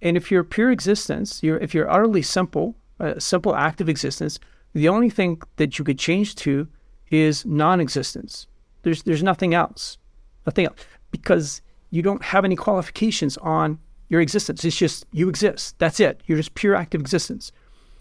[0.00, 4.38] And if you're pure existence, you're, if you're utterly simple, a simple act of existence,
[4.72, 6.68] the only thing that you could change to
[7.10, 8.46] is non-existence.
[8.82, 9.98] There's, there's nothing else
[10.46, 10.78] nothing else,
[11.10, 11.60] because
[11.96, 13.78] you don't have any qualifications on
[14.10, 14.64] your existence.
[14.66, 15.78] It's just you exist.
[15.78, 16.20] That's it.
[16.26, 17.52] You're just pure active existence.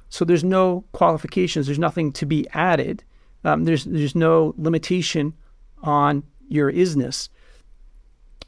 [0.09, 1.65] So there's no qualifications.
[1.65, 3.05] There's nothing to be added.
[3.45, 5.33] Um, there's there's no limitation
[5.81, 7.29] on your isness.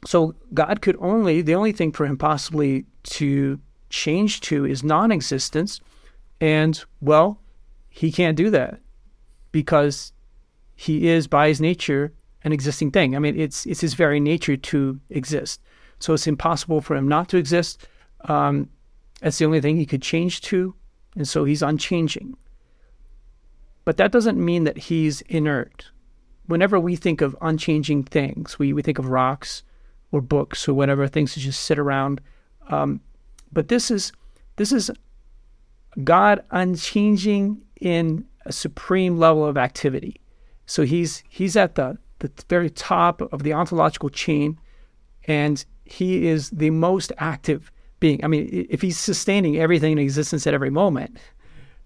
[0.05, 5.79] So God could only the only thing for him possibly to change to is non-existence,
[6.41, 7.39] and well,
[7.89, 8.81] he can't do that
[9.53, 10.11] because
[10.75, 12.11] he is by his nature
[12.47, 13.15] an existing thing.
[13.15, 15.61] I mean, it's it's his very nature to exist.
[15.99, 17.87] So it's impossible for him not to exist.
[18.21, 18.69] Um,
[19.21, 20.73] that's the only thing he could change to,
[21.15, 22.35] and so he's unchanging.
[23.85, 25.91] But that doesn't mean that he's inert.
[26.45, 29.63] Whenever we think of unchanging things, we, we think of rocks
[30.11, 32.21] or books or whatever things that just sit around.
[32.69, 33.01] Um,
[33.51, 34.11] but this is
[34.55, 34.91] this is
[36.03, 40.21] God unchanging in a supreme level of activity.
[40.65, 44.59] So he's he's at the the very top of the ontological chain,
[45.25, 48.23] and he is the most active being.
[48.23, 51.17] I mean, if he's sustaining everything in existence at every moment,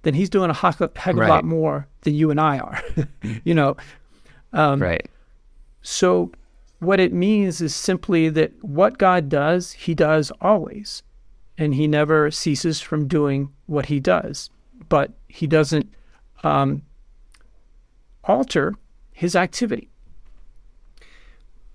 [0.04, 1.30] then he's doing a heck of a right.
[1.30, 2.82] lot more than you and I are.
[3.44, 3.78] you know,
[4.54, 5.08] um, right?
[5.82, 6.32] So,
[6.80, 11.04] what it means is simply that what God does, he does always.
[11.58, 14.50] And he never ceases from doing what he does.
[14.90, 15.94] But he doesn't
[16.44, 16.82] um,
[18.24, 18.74] alter
[19.12, 19.90] his activity.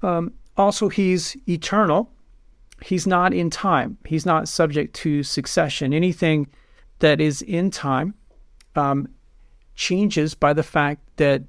[0.07, 2.11] Um, also, he's eternal.
[2.81, 3.99] He's not in time.
[4.07, 5.93] He's not subject to succession.
[5.93, 6.47] Anything
[7.01, 8.15] that is in time
[8.77, 9.09] um,
[9.75, 11.43] changes by the fact that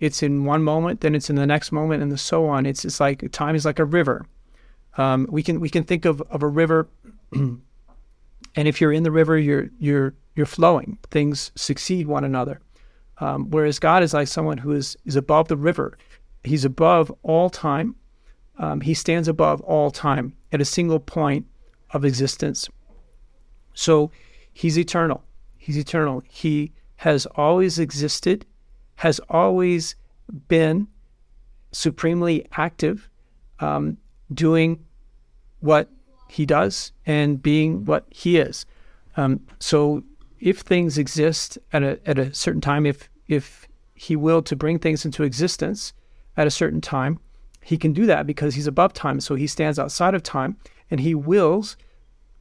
[0.00, 2.66] it's in one moment, then it's in the next moment, and so on.
[2.66, 4.26] It's just like time is like a river.
[4.96, 6.88] Um, we can we can think of, of a river,
[7.32, 7.60] and
[8.56, 10.98] if you're in the river, you're you're you're flowing.
[11.10, 12.60] Things succeed one another.
[13.18, 15.96] Um, whereas God is like someone who is is above the river.
[16.42, 17.94] He's above all time.
[18.60, 21.46] Um, he stands above all time at a single point
[21.90, 22.68] of existence.
[23.74, 24.12] So
[24.52, 25.24] he's eternal.
[25.56, 26.22] He's eternal.
[26.28, 28.46] He has always existed
[29.00, 29.96] has always
[30.48, 30.86] been
[31.72, 33.08] supremely active,
[33.60, 33.96] um,
[34.34, 34.78] doing
[35.60, 35.88] what
[36.28, 38.66] he does and being what he is.
[39.16, 40.04] Um, so
[40.38, 44.78] if things exist at a at a certain time, if if he willed to bring
[44.78, 45.94] things into existence
[46.36, 47.18] at a certain time,
[47.62, 49.20] he can do that because he's above time.
[49.20, 50.56] So he stands outside of time
[50.90, 51.76] and he wills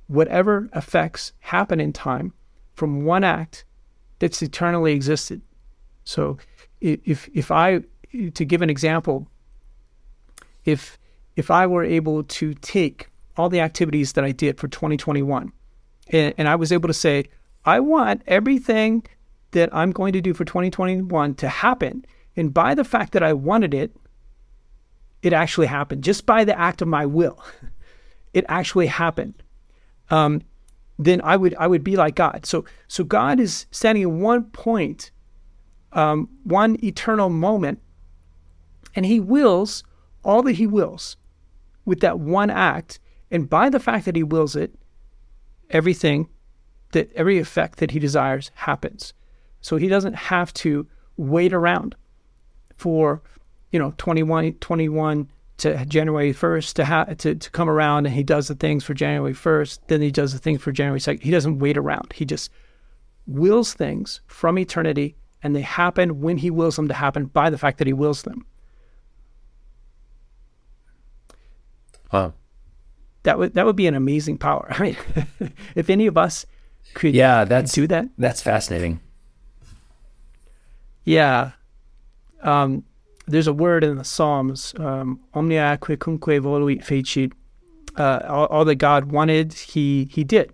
[0.07, 2.33] whatever effects happen in time
[2.73, 3.65] from one act
[4.19, 5.41] that's eternally existed.
[6.03, 6.37] So
[6.81, 7.81] if if I
[8.33, 9.27] to give an example,
[10.65, 10.97] if
[11.35, 15.51] if I were able to take all the activities that I did for 2021
[16.09, 17.25] and, and I was able to say,
[17.63, 19.05] I want everything
[19.51, 22.05] that I'm going to do for 2021 to happen.
[22.35, 23.95] And by the fact that I wanted it,
[25.21, 26.03] it actually happened.
[26.03, 27.43] Just by the act of my will,
[28.33, 29.41] it actually happened.
[30.09, 30.41] Um,
[30.97, 32.45] then I would I would be like God.
[32.45, 35.11] So so God is standing at one point
[35.91, 37.79] um, one eternal moment,
[38.95, 39.83] and he wills
[40.23, 41.17] all that he wills
[41.85, 42.99] with that one act.
[43.31, 44.75] And by the fact that he wills it,
[45.69, 46.29] everything
[46.91, 49.13] that every effect that he desires happens.
[49.61, 51.95] So he doesn't have to wait around
[52.75, 53.21] for,
[53.71, 58.23] you know, 21, 21 to January 1st to, ha- to, to come around and he
[58.23, 61.21] does the things for January 1st, then he does the things for January 2nd.
[61.21, 62.13] He doesn't wait around.
[62.13, 62.49] He just
[63.27, 67.57] wills things from eternity and they happen when he wills them to happen by the
[67.57, 68.45] fact that he wills them.
[72.11, 72.33] Wow.
[73.23, 74.67] That would that would be an amazing power.
[74.71, 74.97] I mean,
[75.75, 76.45] if any of us
[76.93, 78.07] could yeah, that's, do that.
[78.17, 78.99] That's fascinating.
[81.03, 81.51] Yeah.
[82.41, 82.83] Um,
[83.29, 87.31] there's a word in the Psalms, um, omnia quicumque voluit fecit.
[87.95, 90.53] Uh, all, all that God wanted, he he did.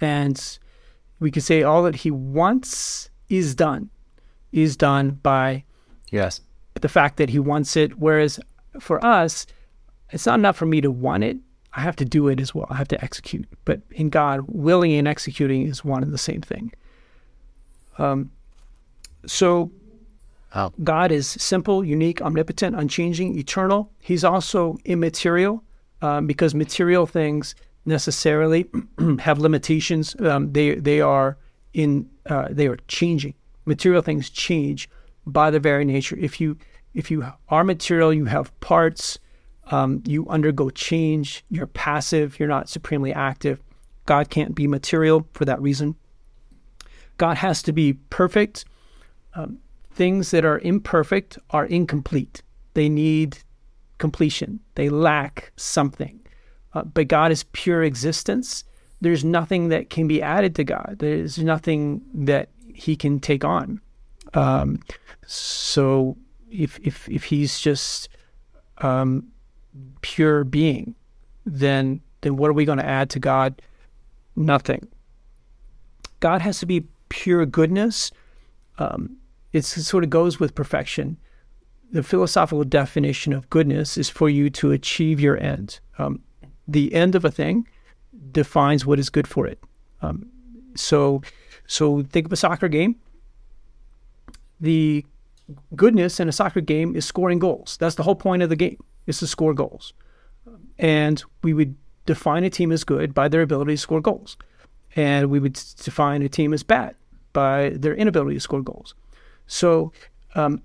[0.00, 0.58] And
[1.20, 3.90] we could say all that he wants is done,
[4.52, 5.64] is done by
[6.10, 6.40] yes
[6.80, 7.98] the fact that he wants it.
[7.98, 8.38] Whereas
[8.80, 9.46] for us,
[10.10, 11.38] it's not enough for me to want it.
[11.72, 12.66] I have to do it as well.
[12.70, 13.46] I have to execute.
[13.64, 16.72] But in God, willing and executing is one and the same thing.
[17.98, 18.30] Um,
[19.26, 19.70] so
[20.82, 23.92] God is simple, unique, omnipotent, unchanging, eternal.
[24.00, 25.62] He's also immaterial
[26.02, 27.54] um, because material things
[27.84, 28.66] necessarily
[29.20, 30.16] have limitations.
[30.20, 31.36] Um, they they are
[31.72, 33.34] in uh, they are changing.
[33.66, 34.88] Material things change
[35.26, 36.16] by their very nature.
[36.16, 36.56] If you
[36.94, 39.18] if you are material, you have parts.
[39.70, 41.44] Um, you undergo change.
[41.50, 42.38] You're passive.
[42.38, 43.62] You're not supremely active.
[44.06, 45.96] God can't be material for that reason.
[47.18, 48.64] God has to be perfect.
[49.34, 49.58] Um,
[49.96, 52.42] things that are imperfect are incomplete.
[52.74, 53.38] They need
[53.98, 54.60] completion.
[54.74, 56.20] They lack something.
[56.74, 58.64] Uh, but God is pure existence
[59.00, 60.96] there's nothing that can be added to God.
[60.98, 63.80] There's nothing that He can take on.
[64.34, 64.80] Um,
[65.26, 66.16] so
[66.50, 68.08] if if if He's just
[68.78, 69.28] um,
[70.00, 70.94] pure being,
[71.44, 73.60] then then what are we going to add to God?
[74.34, 74.88] Nothing.
[76.20, 78.10] God has to be pure goodness.
[78.78, 79.15] Um,
[79.56, 81.16] it sort of goes with perfection.
[81.92, 85.80] The philosophical definition of goodness is for you to achieve your end.
[85.98, 86.20] Um,
[86.66, 87.66] the end of a thing
[88.32, 89.62] defines what is good for it.
[90.02, 90.26] Um,
[90.74, 91.22] so,
[91.66, 92.96] so think of a soccer game.
[94.60, 95.04] The
[95.74, 97.76] goodness in a soccer game is scoring goals.
[97.78, 99.92] That's the whole point of the game is to score goals.
[100.78, 104.36] And we would define a team as good by their ability to score goals.
[104.94, 106.94] And we would define a team as bad
[107.32, 108.94] by their inability to score goals.
[109.46, 109.92] So
[110.34, 110.62] um,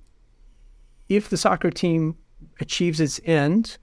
[1.09, 2.17] if the soccer team
[2.59, 3.77] achieves its end,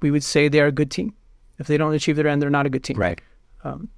[0.00, 1.14] we would say they are a good team.
[1.58, 2.98] If they don't achieve their end, they're not a good team.
[2.98, 3.20] Right.
[3.62, 3.88] Um,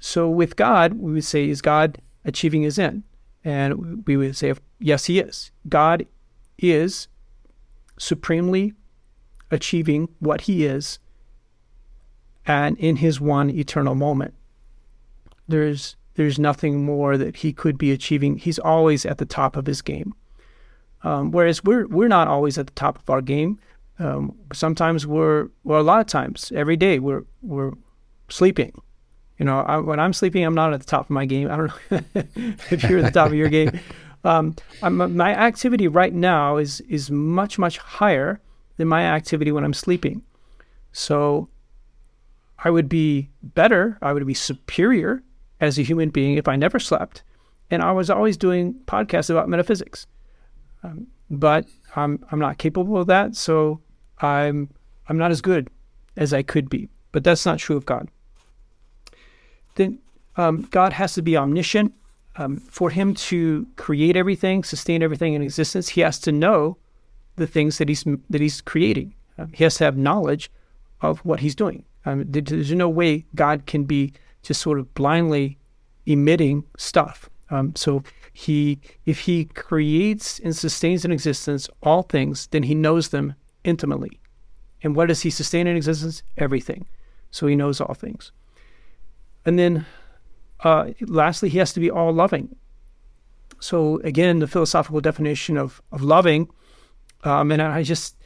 [0.00, 3.02] so with God, we would say, is God achieving his end?
[3.44, 5.50] And we would say, yes, he is.
[5.68, 6.06] God
[6.58, 7.08] is
[7.98, 8.74] supremely
[9.50, 10.98] achieving what he is
[12.46, 14.34] and in his one eternal moment.
[15.48, 18.36] There's there's nothing more that he could be achieving.
[18.36, 20.14] He's always at the top of his game.
[21.02, 23.58] Um, whereas we're we're not always at the top of our game.
[23.98, 27.72] Um, sometimes we're well, a lot of times every day we're we're
[28.28, 28.80] sleeping.
[29.38, 31.50] You know, I, when I'm sleeping, I'm not at the top of my game.
[31.50, 32.00] I don't know
[32.70, 33.78] if you're at the top of your game.
[34.24, 38.40] Um, my activity right now is is much much higher
[38.76, 40.22] than my activity when I'm sleeping.
[40.92, 41.48] So
[42.58, 43.98] I would be better.
[44.00, 45.22] I would be superior
[45.64, 47.22] as a human being if I never slept,
[47.70, 50.06] and I was always doing podcasts about metaphysics.
[50.82, 53.80] Um, but I'm I'm not capable of that, so
[54.20, 54.70] I'm
[55.08, 55.68] I'm not as good
[56.16, 56.88] as I could be.
[57.12, 58.08] But that's not true of God.
[59.76, 59.98] Then
[60.36, 61.92] um, God has to be omniscient.
[62.36, 66.76] Um, for Him to create everything, sustain everything in existence, He has to know
[67.36, 69.14] the things that He's that He's creating.
[69.38, 70.50] Um, he has to have knowledge
[71.00, 71.84] of what He's doing.
[72.04, 74.12] Um, there's no way God can be
[74.44, 75.58] just sort of blindly
[76.06, 77.28] emitting stuff.
[77.50, 83.08] Um, so he, if he creates and sustains in existence all things, then he knows
[83.08, 83.34] them
[83.64, 84.20] intimately.
[84.82, 86.22] And what does he sustain in existence?
[86.36, 86.86] Everything.
[87.30, 88.32] So he knows all things.
[89.46, 89.86] And then,
[90.60, 92.54] uh, lastly, he has to be all loving.
[93.60, 96.50] So again, the philosophical definition of of loving,
[97.22, 98.16] um, and I just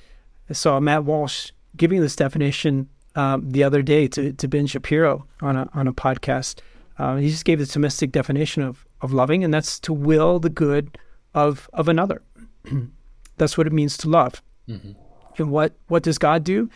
[0.51, 5.57] saw Matt Walsh giving this definition um, the other day to, to Ben Shapiro on
[5.57, 6.61] a on a podcast.
[6.99, 10.51] Uh, he just gave the Thomistic definition of, of loving, and that's to will the
[10.51, 10.99] good
[11.35, 12.23] of of another.
[13.37, 14.43] that's what it means to love.
[14.69, 14.93] Mm-hmm.
[15.39, 16.69] And what what does God do?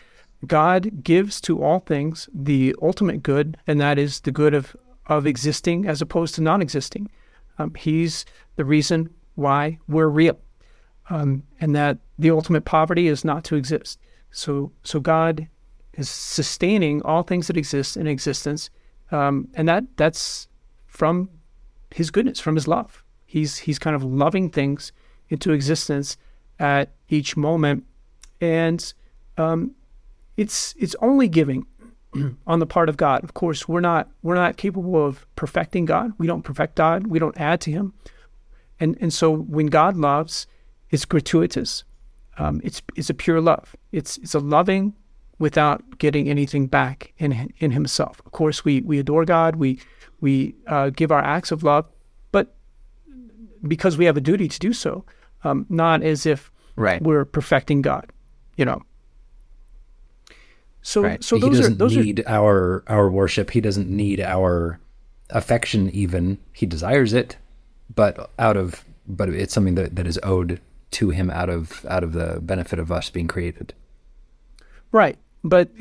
[0.45, 4.75] God gives to all things the ultimate good, and that is the good of
[5.07, 7.09] of existing as opposed to non-existing.
[7.57, 8.25] Um, he's
[8.55, 10.39] the reason why we're real,
[11.09, 13.99] um, and that the ultimate poverty is not to exist.
[14.31, 15.47] So so God
[15.95, 18.69] is sustaining all things that exist in existence
[19.13, 20.47] um, and that that's
[20.87, 21.29] from
[21.93, 23.03] his goodness, from his love.
[23.25, 24.91] He's he's kind of loving things
[25.29, 26.17] into existence
[26.59, 27.85] at each moment,
[28.41, 28.93] and
[29.37, 29.71] um,
[30.35, 31.65] it's it's only giving
[32.47, 33.23] on the part of God.
[33.23, 36.13] Of course, we're not we're not capable of perfecting God.
[36.17, 37.07] We don't perfect God.
[37.07, 37.93] We don't add to Him,
[38.79, 40.47] and and so when God loves,
[40.89, 41.83] it's gratuitous.
[42.39, 43.75] Um, it's it's a pure love.
[43.91, 44.95] It's it's a loving
[45.39, 48.21] without getting anything back in in himself.
[48.25, 49.79] Of course, we we adore God, we
[50.21, 51.85] we uh, give our acts of love,
[52.31, 52.55] but
[53.67, 55.05] because we have a duty to do so,
[55.43, 57.01] um, not as if right.
[57.01, 58.11] we're perfecting God,
[58.57, 58.81] you know.
[60.81, 61.23] So right.
[61.23, 62.29] so those he doesn't are, those need are...
[62.29, 63.51] our our worship.
[63.51, 64.79] He doesn't need our
[65.29, 65.89] affection.
[65.91, 67.37] Even he desires it,
[67.93, 70.61] but out of but it's something that, that is owed
[70.91, 73.73] to him out of out of the benefit of us being created.
[74.91, 75.17] Right.
[75.43, 75.71] But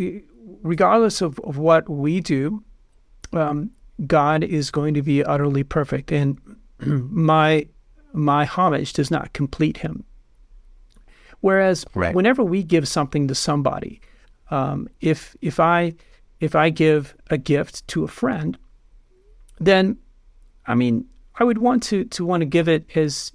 [0.63, 2.63] regardless of, of what we do,
[3.33, 3.71] um,
[4.07, 6.39] God is going to be utterly perfect, and
[6.81, 7.67] my
[8.13, 10.05] my homage does not complete Him.
[11.41, 12.15] Whereas, right.
[12.15, 14.01] whenever we give something to somebody,
[14.51, 15.95] um, if if I
[16.41, 18.59] if I give a gift to a friend,
[19.61, 19.99] then
[20.67, 21.07] I mean
[21.37, 23.33] I would want to to want to give it as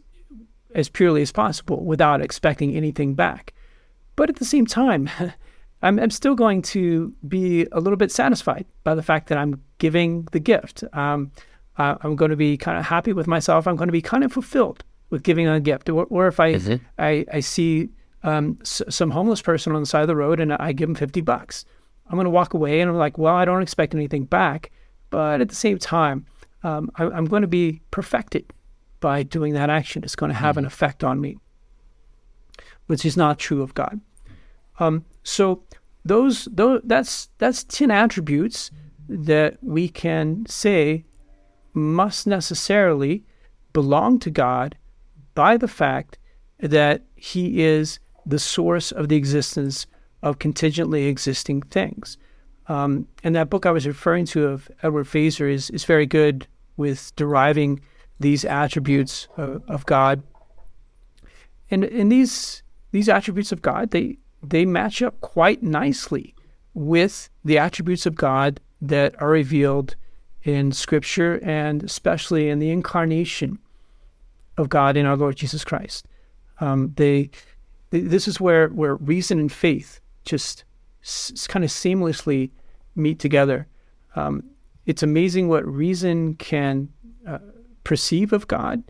[0.76, 3.54] as purely as possible without expecting anything back.
[4.16, 5.10] But at the same time,
[5.82, 9.62] I'm, I'm still going to be a little bit satisfied by the fact that I'm
[9.78, 10.84] giving the gift.
[10.94, 11.32] Um,
[11.78, 13.68] uh, I'm going to be kind of happy with myself.
[13.68, 15.90] I'm going to be kind of fulfilled with giving a gift.
[15.90, 16.84] Or, or if I, mm-hmm.
[16.98, 17.90] I, I see
[18.24, 20.96] um, s- some homeless person on the side of the road and I give him
[20.96, 21.66] 50 bucks,
[22.08, 24.72] I'm going to walk away and I'm like, well, I don't expect anything back.
[25.10, 26.26] But at the same time,
[26.64, 28.52] um, I, am going to be perfected
[29.00, 30.04] by doing that action.
[30.04, 30.60] It's going to have mm-hmm.
[30.60, 31.38] an effect on me,
[32.88, 34.02] which is not true of God.
[34.80, 35.64] Um, so
[36.06, 38.72] those, those that's that's ten attributes
[39.10, 41.04] that we can say
[41.74, 43.26] must necessarily
[43.74, 44.78] belong to God
[45.36, 46.18] by the fact
[46.60, 49.86] that He is the source of the existence
[50.24, 52.18] of contingently existing things.
[52.68, 56.48] Um, and that book I was referring to of Edward Feser is, is very good
[56.78, 57.82] with deriving
[58.20, 60.24] these attributes of, of God.
[61.70, 64.18] And, and these these attributes of God, they
[64.50, 66.36] they match up quite nicely
[66.74, 69.96] with the attributes of God that are revealed
[70.44, 73.60] in Scripture and especially in the incarnation
[74.58, 76.06] of God in our Lord Jesus Christ.
[76.60, 77.30] Um, they,
[77.90, 80.64] they, this is where, where reason and faith just
[81.04, 82.52] s- kind of seamlessly
[82.96, 83.68] meet together.
[84.16, 84.44] Um,
[84.86, 86.90] it's amazing what reason can
[87.28, 87.40] uh,
[87.84, 88.84] perceive of God,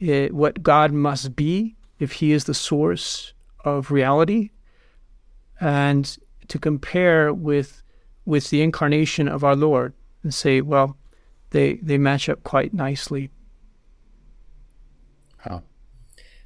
[0.00, 3.34] it, what God must be if He is the source
[3.64, 4.50] of reality
[5.62, 7.82] and to compare with
[8.24, 10.96] with the incarnation of our Lord and say, well,
[11.50, 13.30] they they match up quite nicely.
[15.46, 15.62] Wow,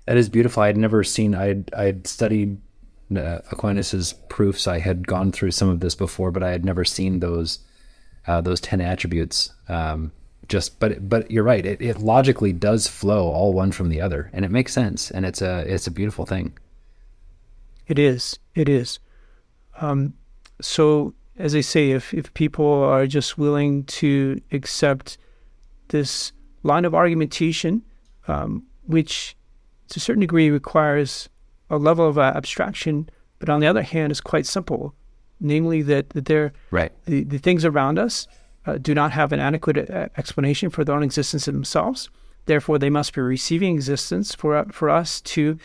[0.06, 0.62] that is beautiful.
[0.62, 1.34] I had never seen.
[1.34, 2.58] I'd I'd studied
[3.10, 4.66] uh, Aquinas's proofs.
[4.66, 7.60] I had gone through some of this before, but I had never seen those
[8.26, 9.50] uh, those ten attributes.
[9.68, 10.12] Um,
[10.48, 11.64] just, but but you're right.
[11.64, 15.24] It, it logically does flow all one from the other, and it makes sense, and
[15.24, 16.56] it's a it's a beautiful thing.
[17.86, 18.38] It is.
[18.54, 18.98] It is.
[19.80, 20.14] Um,
[20.60, 25.18] so, as I say, if if people are just willing to accept
[25.88, 27.82] this line of argumentation,
[28.28, 29.36] um, which
[29.88, 31.28] to a certain degree requires
[31.70, 33.08] a level of uh, abstraction,
[33.38, 34.94] but on the other hand is quite simple,
[35.40, 36.92] namely that, that they're, right.
[37.04, 38.26] the, the things around us
[38.66, 42.10] uh, do not have an adequate uh, explanation for their own existence in themselves.
[42.46, 45.58] Therefore, they must be receiving existence for, uh, for us to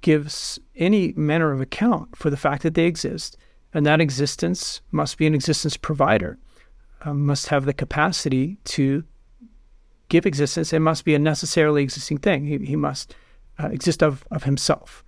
[0.00, 3.36] give any manner of account for the fact that they exist.
[3.72, 6.38] And that existence must be an existence provider,
[7.02, 9.04] um, must have the capacity to
[10.08, 10.72] give existence.
[10.72, 12.46] It must be a necessarily existing thing.
[12.46, 13.14] He, he must
[13.62, 15.04] uh, exist of, of himself.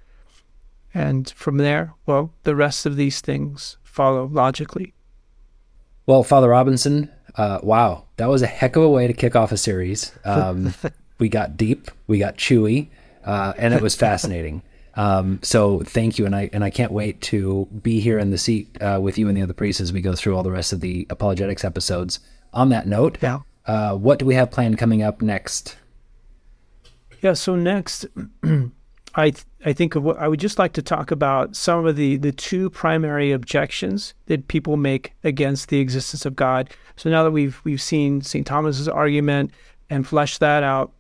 [0.95, 4.95] And from there, well, the rest of these things follow logically.
[6.07, 9.53] Well, Father Robinson, uh, wow, that was a heck of a way to kick off
[9.53, 10.13] a series.
[10.25, 10.75] Um,
[11.19, 12.89] we got deep, we got chewy,
[13.25, 14.63] uh, and it was fascinating.
[14.95, 18.39] Um, so thank you, and I and I can't wait to be here in the
[18.39, 20.73] seat uh, with you and the other priests as we go through all the rest
[20.73, 22.21] of the apologetics episodes.
[22.53, 23.41] On that note, yeah.
[23.65, 25.77] Uh, what do we have planned coming up next?
[27.21, 28.07] Yeah, so next,
[29.15, 31.97] I th- I think of what I would just like to talk about some of
[31.97, 36.71] the the two primary objections that people make against the existence of God.
[36.97, 38.47] So now that we've we've seen St.
[38.47, 39.53] Thomas's argument
[39.89, 40.93] and fleshed that out,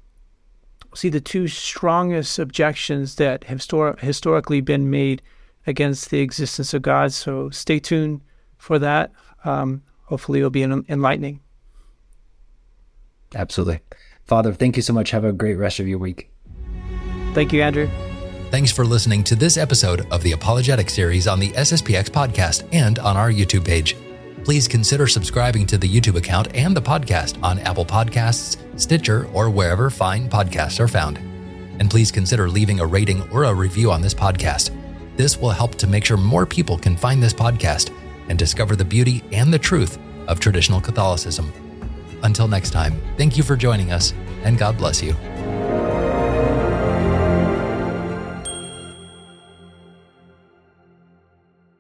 [0.94, 5.22] see the two strongest objections that have histor- historically been made
[5.66, 7.12] against the existence of God.
[7.12, 8.20] So stay tuned
[8.58, 9.12] for that.
[9.44, 11.40] Um, hopefully, it'll be enlightening.
[13.34, 13.80] Absolutely.
[14.24, 15.10] Father, thank you so much.
[15.10, 16.30] Have a great rest of your week.
[17.34, 17.88] Thank you, Andrew.
[18.50, 22.98] Thanks for listening to this episode of the Apologetic series on the SSPX podcast and
[22.98, 23.96] on our YouTube page.
[24.44, 29.50] Please consider subscribing to the YouTube account and the podcast on Apple Podcasts, Stitcher, or
[29.50, 31.18] wherever fine podcasts are found.
[31.78, 34.70] And please consider leaving a rating or a review on this podcast.
[35.16, 37.96] This will help to make sure more people can find this podcast
[38.28, 41.52] and discover the beauty and the truth of traditional Catholicism.
[42.22, 44.12] Until next time, thank you for joining us,
[44.42, 45.12] and God bless you.